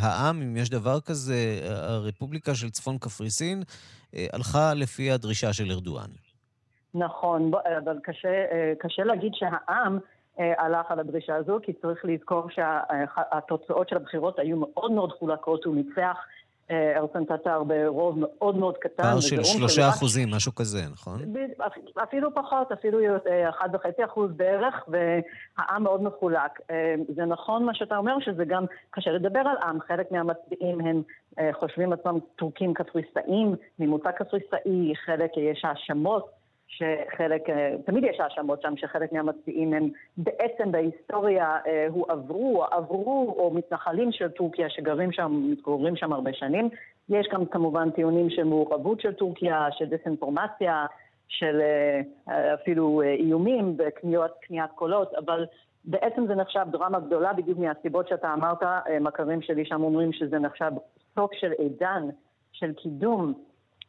[0.00, 3.62] העם, אם יש דבר כזה, הרפובליקה של צפון קפריסין,
[4.32, 6.10] הלכה לפי הדרישה של ארדואן.
[6.94, 7.50] נכון,
[7.84, 8.44] אבל קשה,
[8.78, 9.98] קשה להגיד שהעם...
[10.40, 15.64] אה, הלך על הדרישה הזו, כי צריך לזכור שהתוצאות של הבחירות היו מאוד מאוד חולקות,
[15.64, 16.16] הוא ניצח
[16.70, 19.02] אה, ארסן טטר ברוב מאוד מאוד קטן.
[19.02, 21.20] פער של שלושה אחוזים, משהו כזה, נכון?
[22.02, 26.60] אפילו פחות, אפילו אה, אחד וחצי אחוז בערך, והעם מאוד מחולק.
[27.16, 29.78] זה נכון מה שאתה אומר, שזה גם קשה לדבר על עם.
[29.80, 31.02] חלק מהמצביעים הם
[31.52, 36.43] חושבים עצמם טורקים קפריסאים, ממוצא קפריסאי, חלק יש האשמות.
[36.76, 43.50] שחלק, אה, תמיד יש האשמות שם שחלק מהמצביעים הם בעצם בהיסטוריה אה, הועברו, עברו, או
[43.54, 46.68] מתנחלים של טורקיה שגרים שם, מתגוררים שם הרבה שנים.
[47.08, 50.86] יש גם כמובן טיעונים של מעורבות של טורקיה, של דיסאינפורמציה,
[51.28, 51.60] של
[52.28, 55.46] אה, אפילו איומים וקניית קולות, אבל
[55.84, 58.62] בעצם זה נחשב דרמה גדולה בדיוק מהסיבות שאתה אמרת,
[59.00, 60.70] מכרים שלי שם אומרים שזה נחשב
[61.14, 62.08] סוף של עידן
[62.52, 63.34] של קידום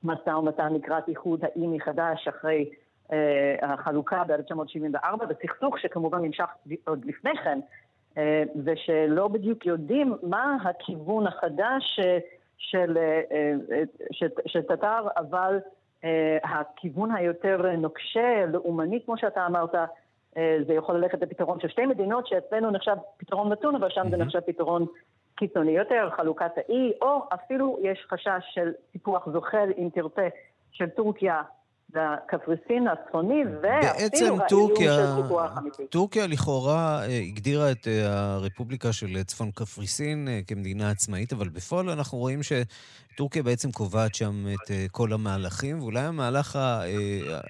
[0.06, 2.70] משא ומתן לקראת איחוד האי מחדש אחרי
[3.12, 6.46] אה, החלוקה ב-1974, בסכסוך שכמובן נמשך
[6.88, 7.60] עוד לפני כן,
[8.18, 12.18] אה, ושלא בדיוק יודעים מה הכיוון החדש אה,
[12.58, 13.82] של, אה,
[14.12, 15.60] של, של טטר, אבל
[16.04, 19.76] אה, הכיוון היותר נוקשה, לאומני, כמו שאתה אמרת,
[20.38, 24.18] אה, זה יכול ללכת לפתרון של שתי מדינות, שאצלנו נחשב פתרון מתון, אבל שם זה
[24.18, 24.86] נחשב פתרון
[25.36, 30.28] קיצוני יותר, חלוקת האי, או אפילו יש חשש של סיפוח זוחל, אם תרצה,
[30.72, 31.42] של טורקיה
[31.96, 35.88] לקפריסין הצפוני, ואפילו האיום של סיפוח אמיתי.
[35.88, 41.90] טורקיה לכאורה אה, הגדירה את אה, הרפובליקה של צפון קפריסין אה, כמדינה עצמאית, אבל בפועל
[41.90, 42.52] אנחנו רואים ש...
[43.16, 46.60] טורקיה בעצם קובעת שם את uh, כל המהלכים, ואולי המהלך uh,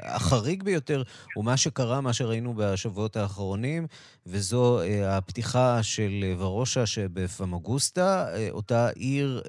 [0.03, 1.03] החריג ביותר
[1.35, 3.87] הוא מה שקרה, מה שראינו בשבועות האחרונים,
[4.25, 9.41] וזו uh, הפתיחה של ורשה שבפמגוסטה, אותה עיר,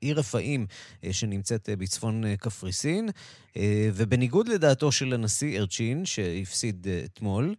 [0.00, 0.66] עיר רפאים
[1.10, 3.08] שנמצאת בצפון קפריסין.
[3.94, 7.54] ובניגוד לדעתו של הנשיא ארצ'ין, שהפסיד אתמול,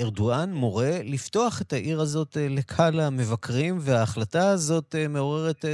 [0.00, 5.64] ארדואן מורה לפתוח את העיר הזאת לקהל המבקרים, וההחלטה הזאת מעוררת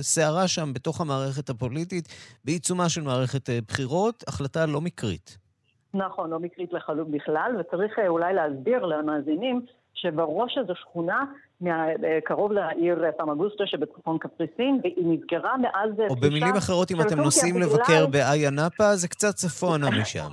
[0.00, 2.08] סערה שם בתוך המערכת הפוליטית,
[2.44, 5.38] בעיצומה של מערכת בחירות, החלטה לא מקרית.
[5.94, 9.60] נכון, לא מקרית לחלוט בכלל, וצריך אולי להסביר למאזינים
[9.94, 11.24] שבראש זו שכונה
[12.24, 15.90] קרוב לעיר פמגוסטה שבצפון קפריסין, והיא נסגרה מאז...
[16.10, 20.28] או במילים אחרות, אם אתם נוסעים לבקר באיה נאפה, זה קצת צפונה משם.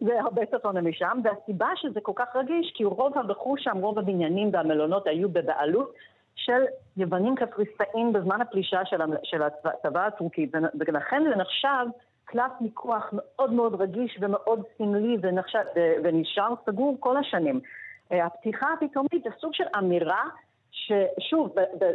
[0.00, 4.50] זה הרבה צפונה משם, והסיבה שזה כל כך רגיש, כי רוב הרכוש שם, רוב הבניינים
[4.52, 5.94] והמלונות היו בבעלות
[6.34, 6.62] של
[6.96, 11.86] יוונים קפריסאים בזמן הפלישה של, של הצבא הטורקי, ולכן זה נחשב
[12.24, 15.58] קלף מיקוח מאוד מאוד רגיש ומאוד סמלי ונחשב,
[16.04, 17.60] ונשאר סגור כל השנים.
[18.10, 20.24] הפתיחה הפתאומית זה סוג של אמירה
[20.70, 21.54] ששוב,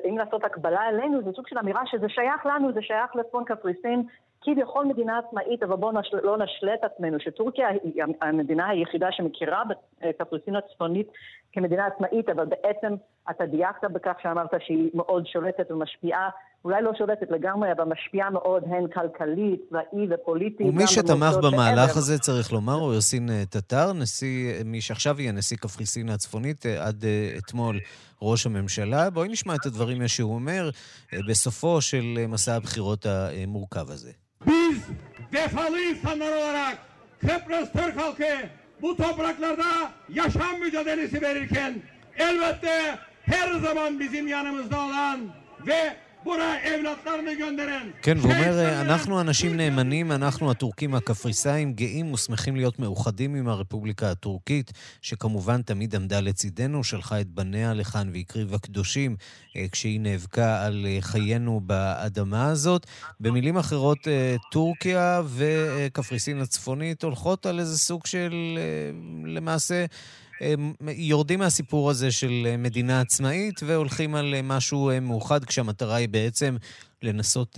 [0.10, 4.04] אם לעשות הקבלה אלינו, זה סוג של אמירה שזה שייך לנו, זה שייך לצפון קפריסין,
[4.42, 9.64] כביכול מדינה עצמאית, אבל בואו נשל, לא נשלה את עצמנו, שטורקיה היא המדינה היחידה שמכירה
[10.02, 11.08] בקפריסין הצפונית
[11.54, 12.96] כמדינה עצמאית, אבל בעצם
[13.30, 16.30] אתה דייקת בכך שאמרת שהיא מאוד שולטת ומשפיעה,
[16.66, 20.64] אולי לא שולטת לגמרי, אבל משפיעה מאוד הן כלכלית, צבאי ופוליטי.
[20.64, 21.98] ומי שתמך במהלך בעבר.
[21.98, 27.06] הזה, צריך לומר, הוא יוסין טטר, נשיא, מי שעכשיו יהיה נשיא קפריסין הצפונית, עד
[27.38, 27.80] אתמול
[28.22, 29.10] ראש הממשלה.
[29.10, 30.70] בואי נשמע את הדברים שהוא אומר
[31.30, 34.25] בסופו של מסע הבחירות המורכב הזה.
[34.48, 34.78] Biz
[35.34, 36.78] vefalı insanlar olarak
[37.20, 38.38] Kıbrıs Türk halkı
[38.82, 39.66] bu topraklarda
[40.10, 41.74] yaşam mücadelesi verirken
[42.18, 45.20] elbette her zaman bizim yanımızda olan
[45.68, 45.96] ve
[48.02, 54.12] כן, והוא אומר, אנחנו אנשים נאמנים, אנחנו הטורקים הקפריסאים, גאים ושמחים להיות מאוחדים עם הרפובליקה
[54.12, 54.72] הטורקית,
[55.02, 59.16] שכמובן תמיד עמדה לצידנו, שלחה את בניה לכאן והקריבה קדושים
[59.56, 62.86] אה, כשהיא נאבקה על אה, חיינו באדמה הזאת.
[63.20, 68.60] במילים אחרות, אה, טורקיה וקפריסין הצפונית הולכות על איזה סוג של,
[69.26, 69.86] למעשה,
[70.88, 76.10] יורדים מהסיפור הזה של אה, מדינה עצמאית והולכים על אה, משהו אה, מאוחד, כשהמטרה היא
[76.10, 76.56] בעצם
[77.02, 77.58] לנסות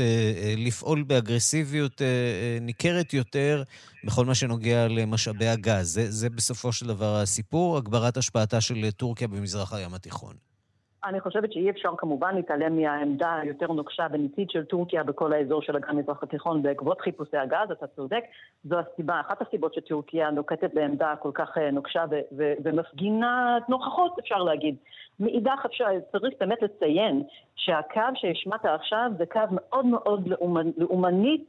[0.58, 2.02] לפעול באגרסיביות
[2.62, 3.64] ניכרת יותר
[4.04, 5.94] בכל מה שנוגע למשאבי הגז.
[5.94, 10.47] זה, זה בסופו של דבר הסיפור, הגברת השפעתה של טורקיה במזרח הים התיכון.
[11.06, 15.76] אני חושבת שאי אפשר כמובן להתעלם מהעמדה היותר נוקשה וניצית של טורקיה בכל האזור של
[15.76, 18.24] אגן מזרח התיכון בעקבות חיפושי הגז, אתה צודק.
[18.64, 22.06] זו הסיבה, אחת הסיבות שטורקיה נוקטת בעמדה כל כך אה, נוקשה
[22.64, 24.76] ומפגינה נוכחות, אפשר להגיד.
[25.20, 27.24] מאידך אפשר, צריך באמת לציין
[27.56, 30.28] שהקו שהשמעת עכשיו זה קו מאוד מאוד
[30.78, 31.44] לאומני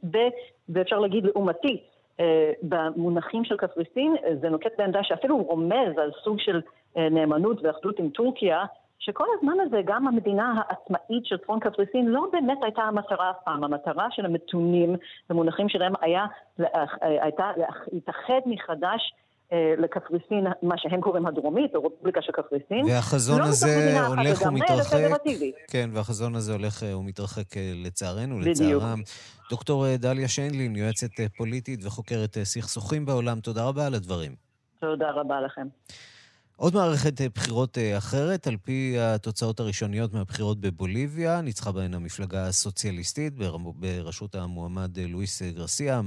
[0.69, 1.83] ואפשר להגיד לעומתי.
[2.19, 6.61] אה, במונחים של קפריסין, זה נוקט בעמדה שאפילו רומז על סוג של
[6.97, 8.65] אה, נאמנות ואחדות עם טורקיה,
[8.99, 13.63] שכל הזמן הזה גם המדינה העצמאית של צפון קפריסין לא באמת הייתה המטרה אף פעם.
[13.63, 14.95] המטרה של המתונים,
[15.29, 16.25] במונחים שלהם, היה,
[17.01, 17.51] הייתה
[17.91, 19.13] להתאחד מחדש
[19.53, 22.85] אה, לקפריסין, מה שהם קוראים הדרומית, או רפובליקה של קפריסין.
[22.85, 24.97] והחזון לא הזה הולך ומתרחק.
[25.67, 28.99] כן, והחזון הזה הולך אה, ומתרחק אה, לצערנו, לצערם.
[29.49, 34.31] דוקטור דליה שיינלין, יועצת פוליטית וחוקרת סכסוכים בעולם, תודה רבה על הדברים.
[34.79, 35.67] תודה רבה לכם.
[36.59, 42.47] עוד מערכת אה, בחירות אה, אחרת, על פי התוצאות הראשוניות מהבחירות בבוליביה, ניצחה בהן המפלגה
[42.47, 43.33] הסוציאליסטית
[43.75, 46.01] בראשות המועמד אה, לואיס גרסיה.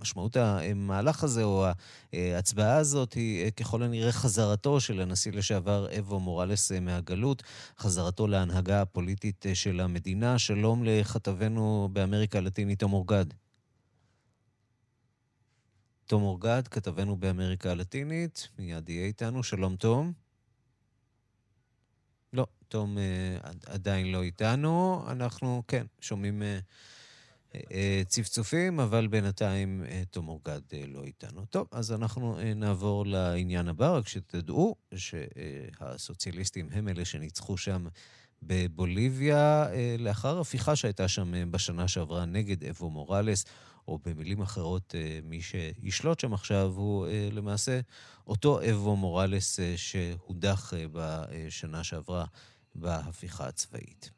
[0.00, 1.66] משמעות המהלך הזה, או
[2.12, 7.42] ההצבעה הזאת, היא ככל הנראה חזרתו של הנשיא לשעבר אבו מורלס מהגלות,
[7.78, 10.38] חזרתו להנהגה הפוליטית של המדינה.
[10.38, 13.26] שלום לכתבנו באמריקה הלטינית, תום אורגד.
[16.06, 19.42] תום אורגד, כתבנו באמריקה הלטינית, מיד יהיה איתנו.
[19.42, 20.12] שלום, תום.
[22.32, 25.04] לא, תום uh, עדיין לא איתנו.
[25.08, 27.58] אנחנו, כן, שומעים uh, uh,
[28.06, 31.46] צפצופים, אבל בינתיים uh, תום אורגד uh, לא איתנו.
[31.46, 37.86] טוב, אז אנחנו uh, נעבור לעניין הבא, רק שתדעו שהסוציאליסטים הם אלה שניצחו שם
[38.42, 43.44] בבוליביה, uh, לאחר הפיכה שהייתה שם uh, בשנה שעברה נגד אבו מוראלס.
[43.88, 47.80] או במילים אחרות, אה, מי שישלוט שם עכשיו הוא אה, למעשה
[48.26, 52.24] אותו אבו מורלס אה, שהודח בשנה שעברה
[52.74, 54.10] בהפיכה הצבאית.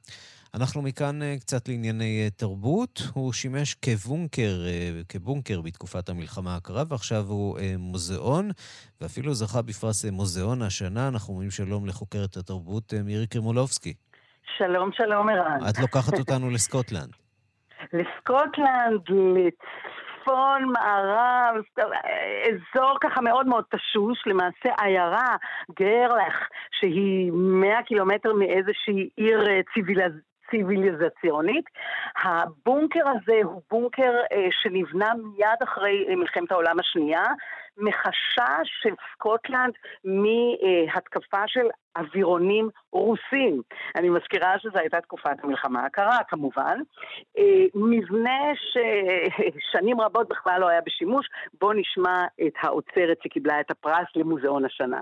[0.55, 3.03] אנחנו מכאן קצת לענייני תרבות.
[3.13, 4.61] הוא שימש כבונקר,
[5.09, 8.51] כבונקר בתקופת המלחמה הקרה, ועכשיו הוא מוזיאון,
[9.01, 11.09] ואפילו זכה בפרס מוזיאון השנה.
[11.09, 13.95] אנחנו אומרים שלום לחוקרת התרבות מירי קרימולובסקי.
[14.59, 15.59] שלום, שלום, ערן.
[15.71, 17.11] את לוקחת אותנו לסקוטלנד.
[17.99, 21.55] לסקוטלנד, לצפון, מערב,
[22.49, 25.37] אזור ככה מאוד מאוד תשוש, למעשה עיירה,
[25.79, 26.49] גרלך,
[26.81, 29.45] שהיא 100 קילומטר מאיזושהי עיר
[29.75, 30.13] ציוויליז...
[30.51, 31.65] ציוויליזציונית.
[32.25, 37.25] הבונקר הזה הוא בונקר אה, שנבנה מיד אחרי מלחמת העולם השנייה,
[37.79, 39.73] מחשש של סקוטלנד
[40.05, 41.67] מהתקפה של
[41.97, 43.63] אווירונים רוסים.
[43.97, 46.79] אני מזכירה שזו הייתה תקופת המלחמה הקרה כמובן.
[47.39, 51.27] אה, מבנה ששנים רבות בכלל לא היה בשימוש,
[51.61, 55.01] בואו נשמע את האוצרת שקיבלה את הפרס למוזיאון השנה.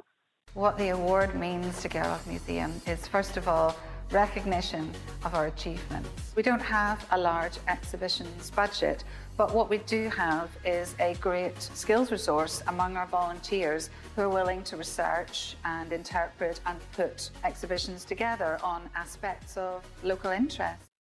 [0.57, 3.73] What the award means to Gerlach Museum is first of all
[4.15, 4.91] recognition
[5.25, 6.33] of our achievements.
[6.37, 9.03] We don't have a large exhibitions budget,
[9.37, 14.29] but what we do have is a great skills resource among our volunteers who are
[14.29, 20.94] willing to research and interpret and put exhibitions together on aspects of local interest.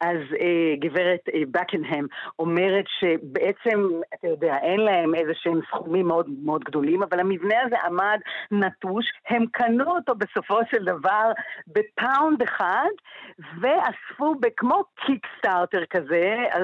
[0.00, 2.06] אז אה, גברת אה, בקנהם
[2.38, 7.76] אומרת שבעצם, אתה יודע, אין להם איזה שהם סכומים מאוד מאוד גדולים, אבל המבנה הזה
[7.86, 8.20] עמד
[8.50, 11.32] נטוש, הם קנו אותו בסופו של דבר
[11.66, 12.90] בפאונד אחד,
[13.38, 16.60] ואספו כמו קיקסטארטר כזה, אה,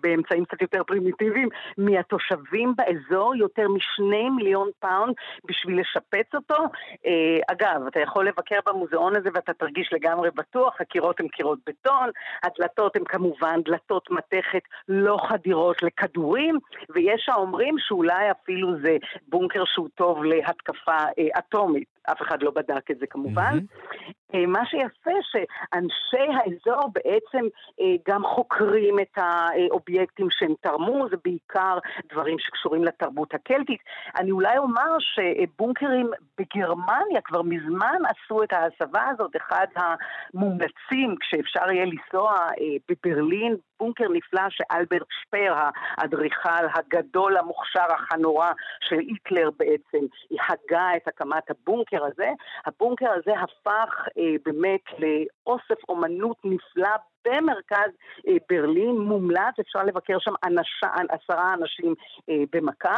[0.00, 1.48] באמצעים קצת יותר פרימיטיביים
[1.78, 5.14] מהתושבים באזור, יותר משני מיליון פאונד
[5.44, 6.62] בשביל לשפץ אותו.
[7.06, 12.10] אה, אגב, אתה יכול לבקר במוזיאון הזה ואתה תרגיש לגמרי בטוח, הקירות הן קירות בטון,
[12.42, 16.58] הדלתות הן כמובן דלתות מתכת לא חדירות לכדורים,
[16.94, 18.96] ויש האומרים שאולי אפילו זה
[19.28, 21.88] בונקר שהוא טוב להתקפה אה, אטומית.
[22.12, 23.58] אף אחד לא בדק את זה כמובן.
[23.58, 24.12] Mm-hmm.
[24.34, 27.46] מה שיפה שאנשי האזור בעצם
[27.80, 31.78] אה, גם חוקרים את האובייקטים שהם תרמו, זה בעיקר
[32.12, 33.80] דברים שקשורים לתרבות הקלטית.
[34.16, 41.84] אני אולי אומר שבונקרים בגרמניה כבר מזמן עשו את ההסבה הזאת, אחד המומלצים כשאפשר יהיה
[41.84, 45.54] לנסוע אה, בברלין, בונקר נפלא שאלברט שפר,
[45.98, 48.50] האדריכל הגדול, המוכשר, הנורא
[48.80, 50.06] של היטלר בעצם,
[50.48, 52.30] הגה את הקמת הבונקר הזה.
[52.66, 57.90] הבונקר הזה הפך אה, באמת לאוסף אומנות נפלא במרכז
[58.28, 60.68] אה, ברלין, מומלץ, אפשר לבקר שם אנש,
[61.08, 61.94] עשרה אנשים
[62.30, 62.96] אה, במכה.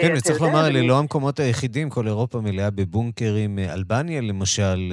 [0.00, 3.58] כן, וצריך לומר, אלה לא המקומות היחידים, כל אירופה מלאה בבונקרים.
[3.58, 4.92] אה, אלבניה, למשל,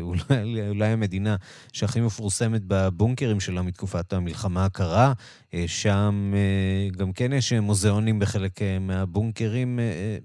[0.00, 1.36] אולי, אולי המדינה
[1.72, 5.12] שהכי מפורסמת בבונקרים שלה מתקופת המלחמה הקרה,
[5.66, 6.32] שם
[6.98, 9.78] גם כן יש מוזיאונים בחלק מהבונקרים.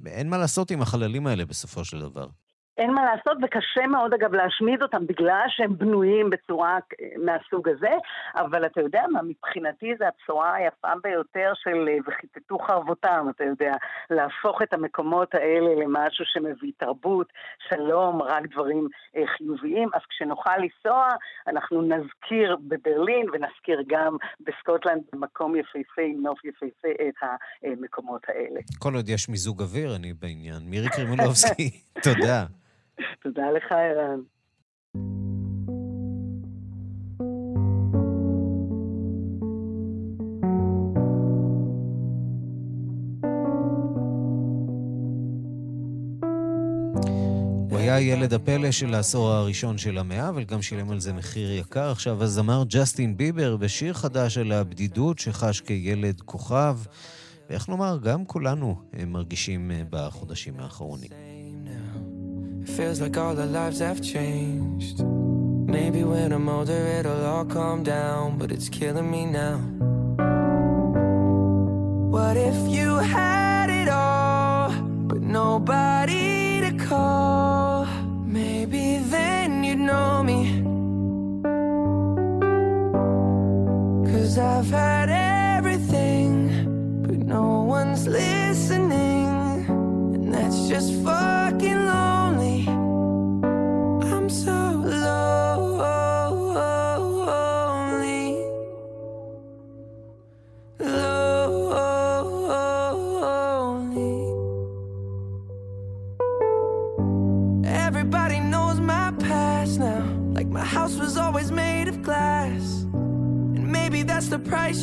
[0.06, 2.28] אין מה לעשות עם החללים האלה בסופו של דבר.
[2.78, 6.78] אין מה לעשות, וקשה מאוד אגב להשמיד אותם בגלל שהם בנויים בצורה
[7.26, 7.94] מהסוג הזה,
[8.36, 13.72] אבל אתה יודע מה, מבחינתי זה הבשורה היפה ביותר של וכיתתו חרבותם, אתה יודע,
[14.10, 17.28] להפוך את המקומות האלה למשהו שמביא תרבות,
[17.70, 21.10] שלום, רק דברים אה, חיוביים, אז כשנוכל לנסוע,
[21.48, 27.16] אנחנו נזכיר בברלין ונזכיר גם בסקוטלנד במקום יפהפה, עם נוף יפהפה, את
[27.64, 28.60] המקומות האלה.
[28.80, 30.62] כל עוד יש מיזוג אוויר, אני בעניין.
[30.70, 31.70] מירי קרימולובסקי,
[32.04, 32.46] תודה.
[33.24, 34.20] תודה לך, ערן.
[47.84, 51.92] היה ילד הפלא של העשור הראשון של המאה, אבל גם שילם על זה מחיר יקר.
[51.92, 56.78] עכשיו הזמר ג'סטין ביבר בשיר חדש על הבדידות שחש כילד כוכב,
[57.50, 58.76] ואיך לומר, גם כולנו
[59.08, 61.33] מרגישים בחודשים האחרונים.
[62.66, 65.04] Feels like all our lives have changed.
[65.04, 69.58] Maybe when I'm older it'll all calm down, but it's killing me now.
[72.10, 74.72] What if you had it all,
[75.08, 77.86] but nobody to call?
[78.26, 80.62] Maybe then you'd know me.
[84.12, 89.28] Cause I've had everything, but no one's listening,
[90.16, 91.43] and that's just fucking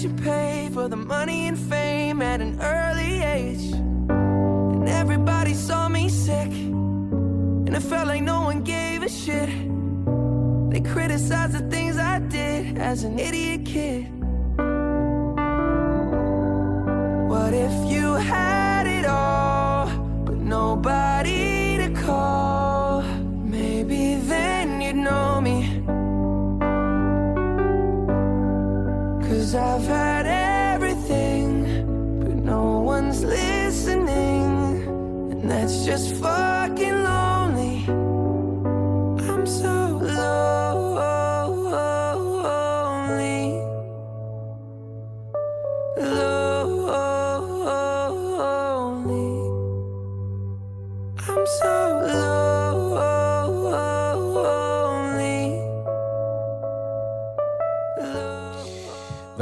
[0.02, 3.72] you pay for the money and fame at an early age.
[3.72, 6.50] And everybody saw me sick,
[7.66, 9.50] and it felt like no one gave a shit.
[10.70, 14.09] They criticized the things I did as an idiot kid.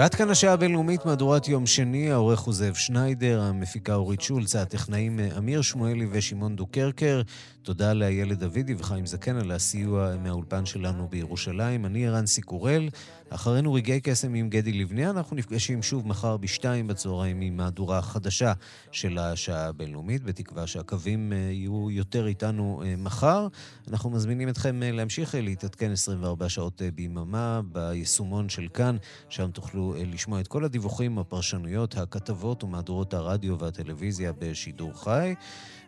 [0.08, 5.20] ועד כאן השעה הבינלאומית, מהדורת יום שני, העורך הוא זאב שניידר, המפיקה אורית שולץ, הטכנאים
[5.38, 7.22] אמיר שמואלי ושמעון דוקרקר.
[7.62, 11.86] תודה לאיילת דוידי וחיים זקן על הסיוע מהאולפן שלנו בירושלים.
[11.86, 12.88] אני ערן קורל,
[13.30, 15.10] אחרינו רגעי קסם עם גדי לבנה.
[15.10, 18.52] אנחנו נפגשים שוב מחר בשתיים בצהריים עם מהדורה חדשה
[18.92, 23.48] של השעה הבינלאומית, בתקווה שהקווים אה, יהיו יותר איתנו אה, מחר.
[23.90, 28.96] אנחנו מזמינים אתכם אה, להמשיך להתעדכן 24 שעות ביממה ביישומון של כאן,
[29.28, 35.34] שם תוכלו לשמוע את כל הדיווחים, הפרשנויות, הכתבות ומהדורות הרדיו והטלוויזיה בשידור חי.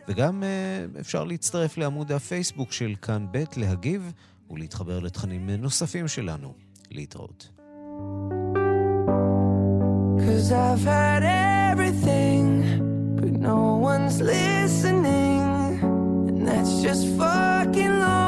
[0.08, 0.42] וגם
[1.00, 4.12] אפשר להצטרף לעמוד הפייסבוק של כאן ב', להגיב
[4.50, 6.69] ולהתחבר לתכנים נוספים שלנו.
[6.89, 7.49] להתראות.
[10.25, 11.23] Cause I've had
[11.71, 12.45] everything,
[13.19, 13.59] but no
[13.91, 15.41] one's listening,
[16.29, 18.18] and that's just fucking lonely.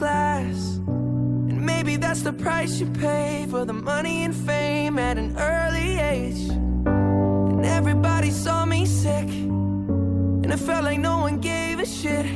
[0.00, 0.78] Glass.
[1.50, 5.90] And maybe that's the price you pay for the money and fame at an early
[5.98, 6.42] age.
[7.52, 9.28] And everybody saw me sick.
[10.42, 12.26] And it felt like no one gave a shit.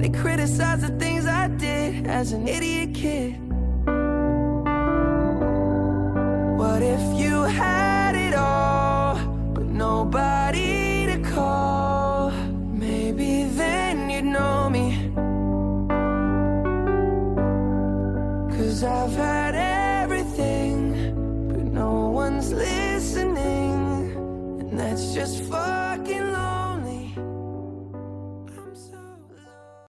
[0.00, 3.30] They criticized the things I did as an idiot kid.
[6.60, 9.14] What if you had it all,
[9.54, 10.41] but nobody
[25.14, 25.81] just fun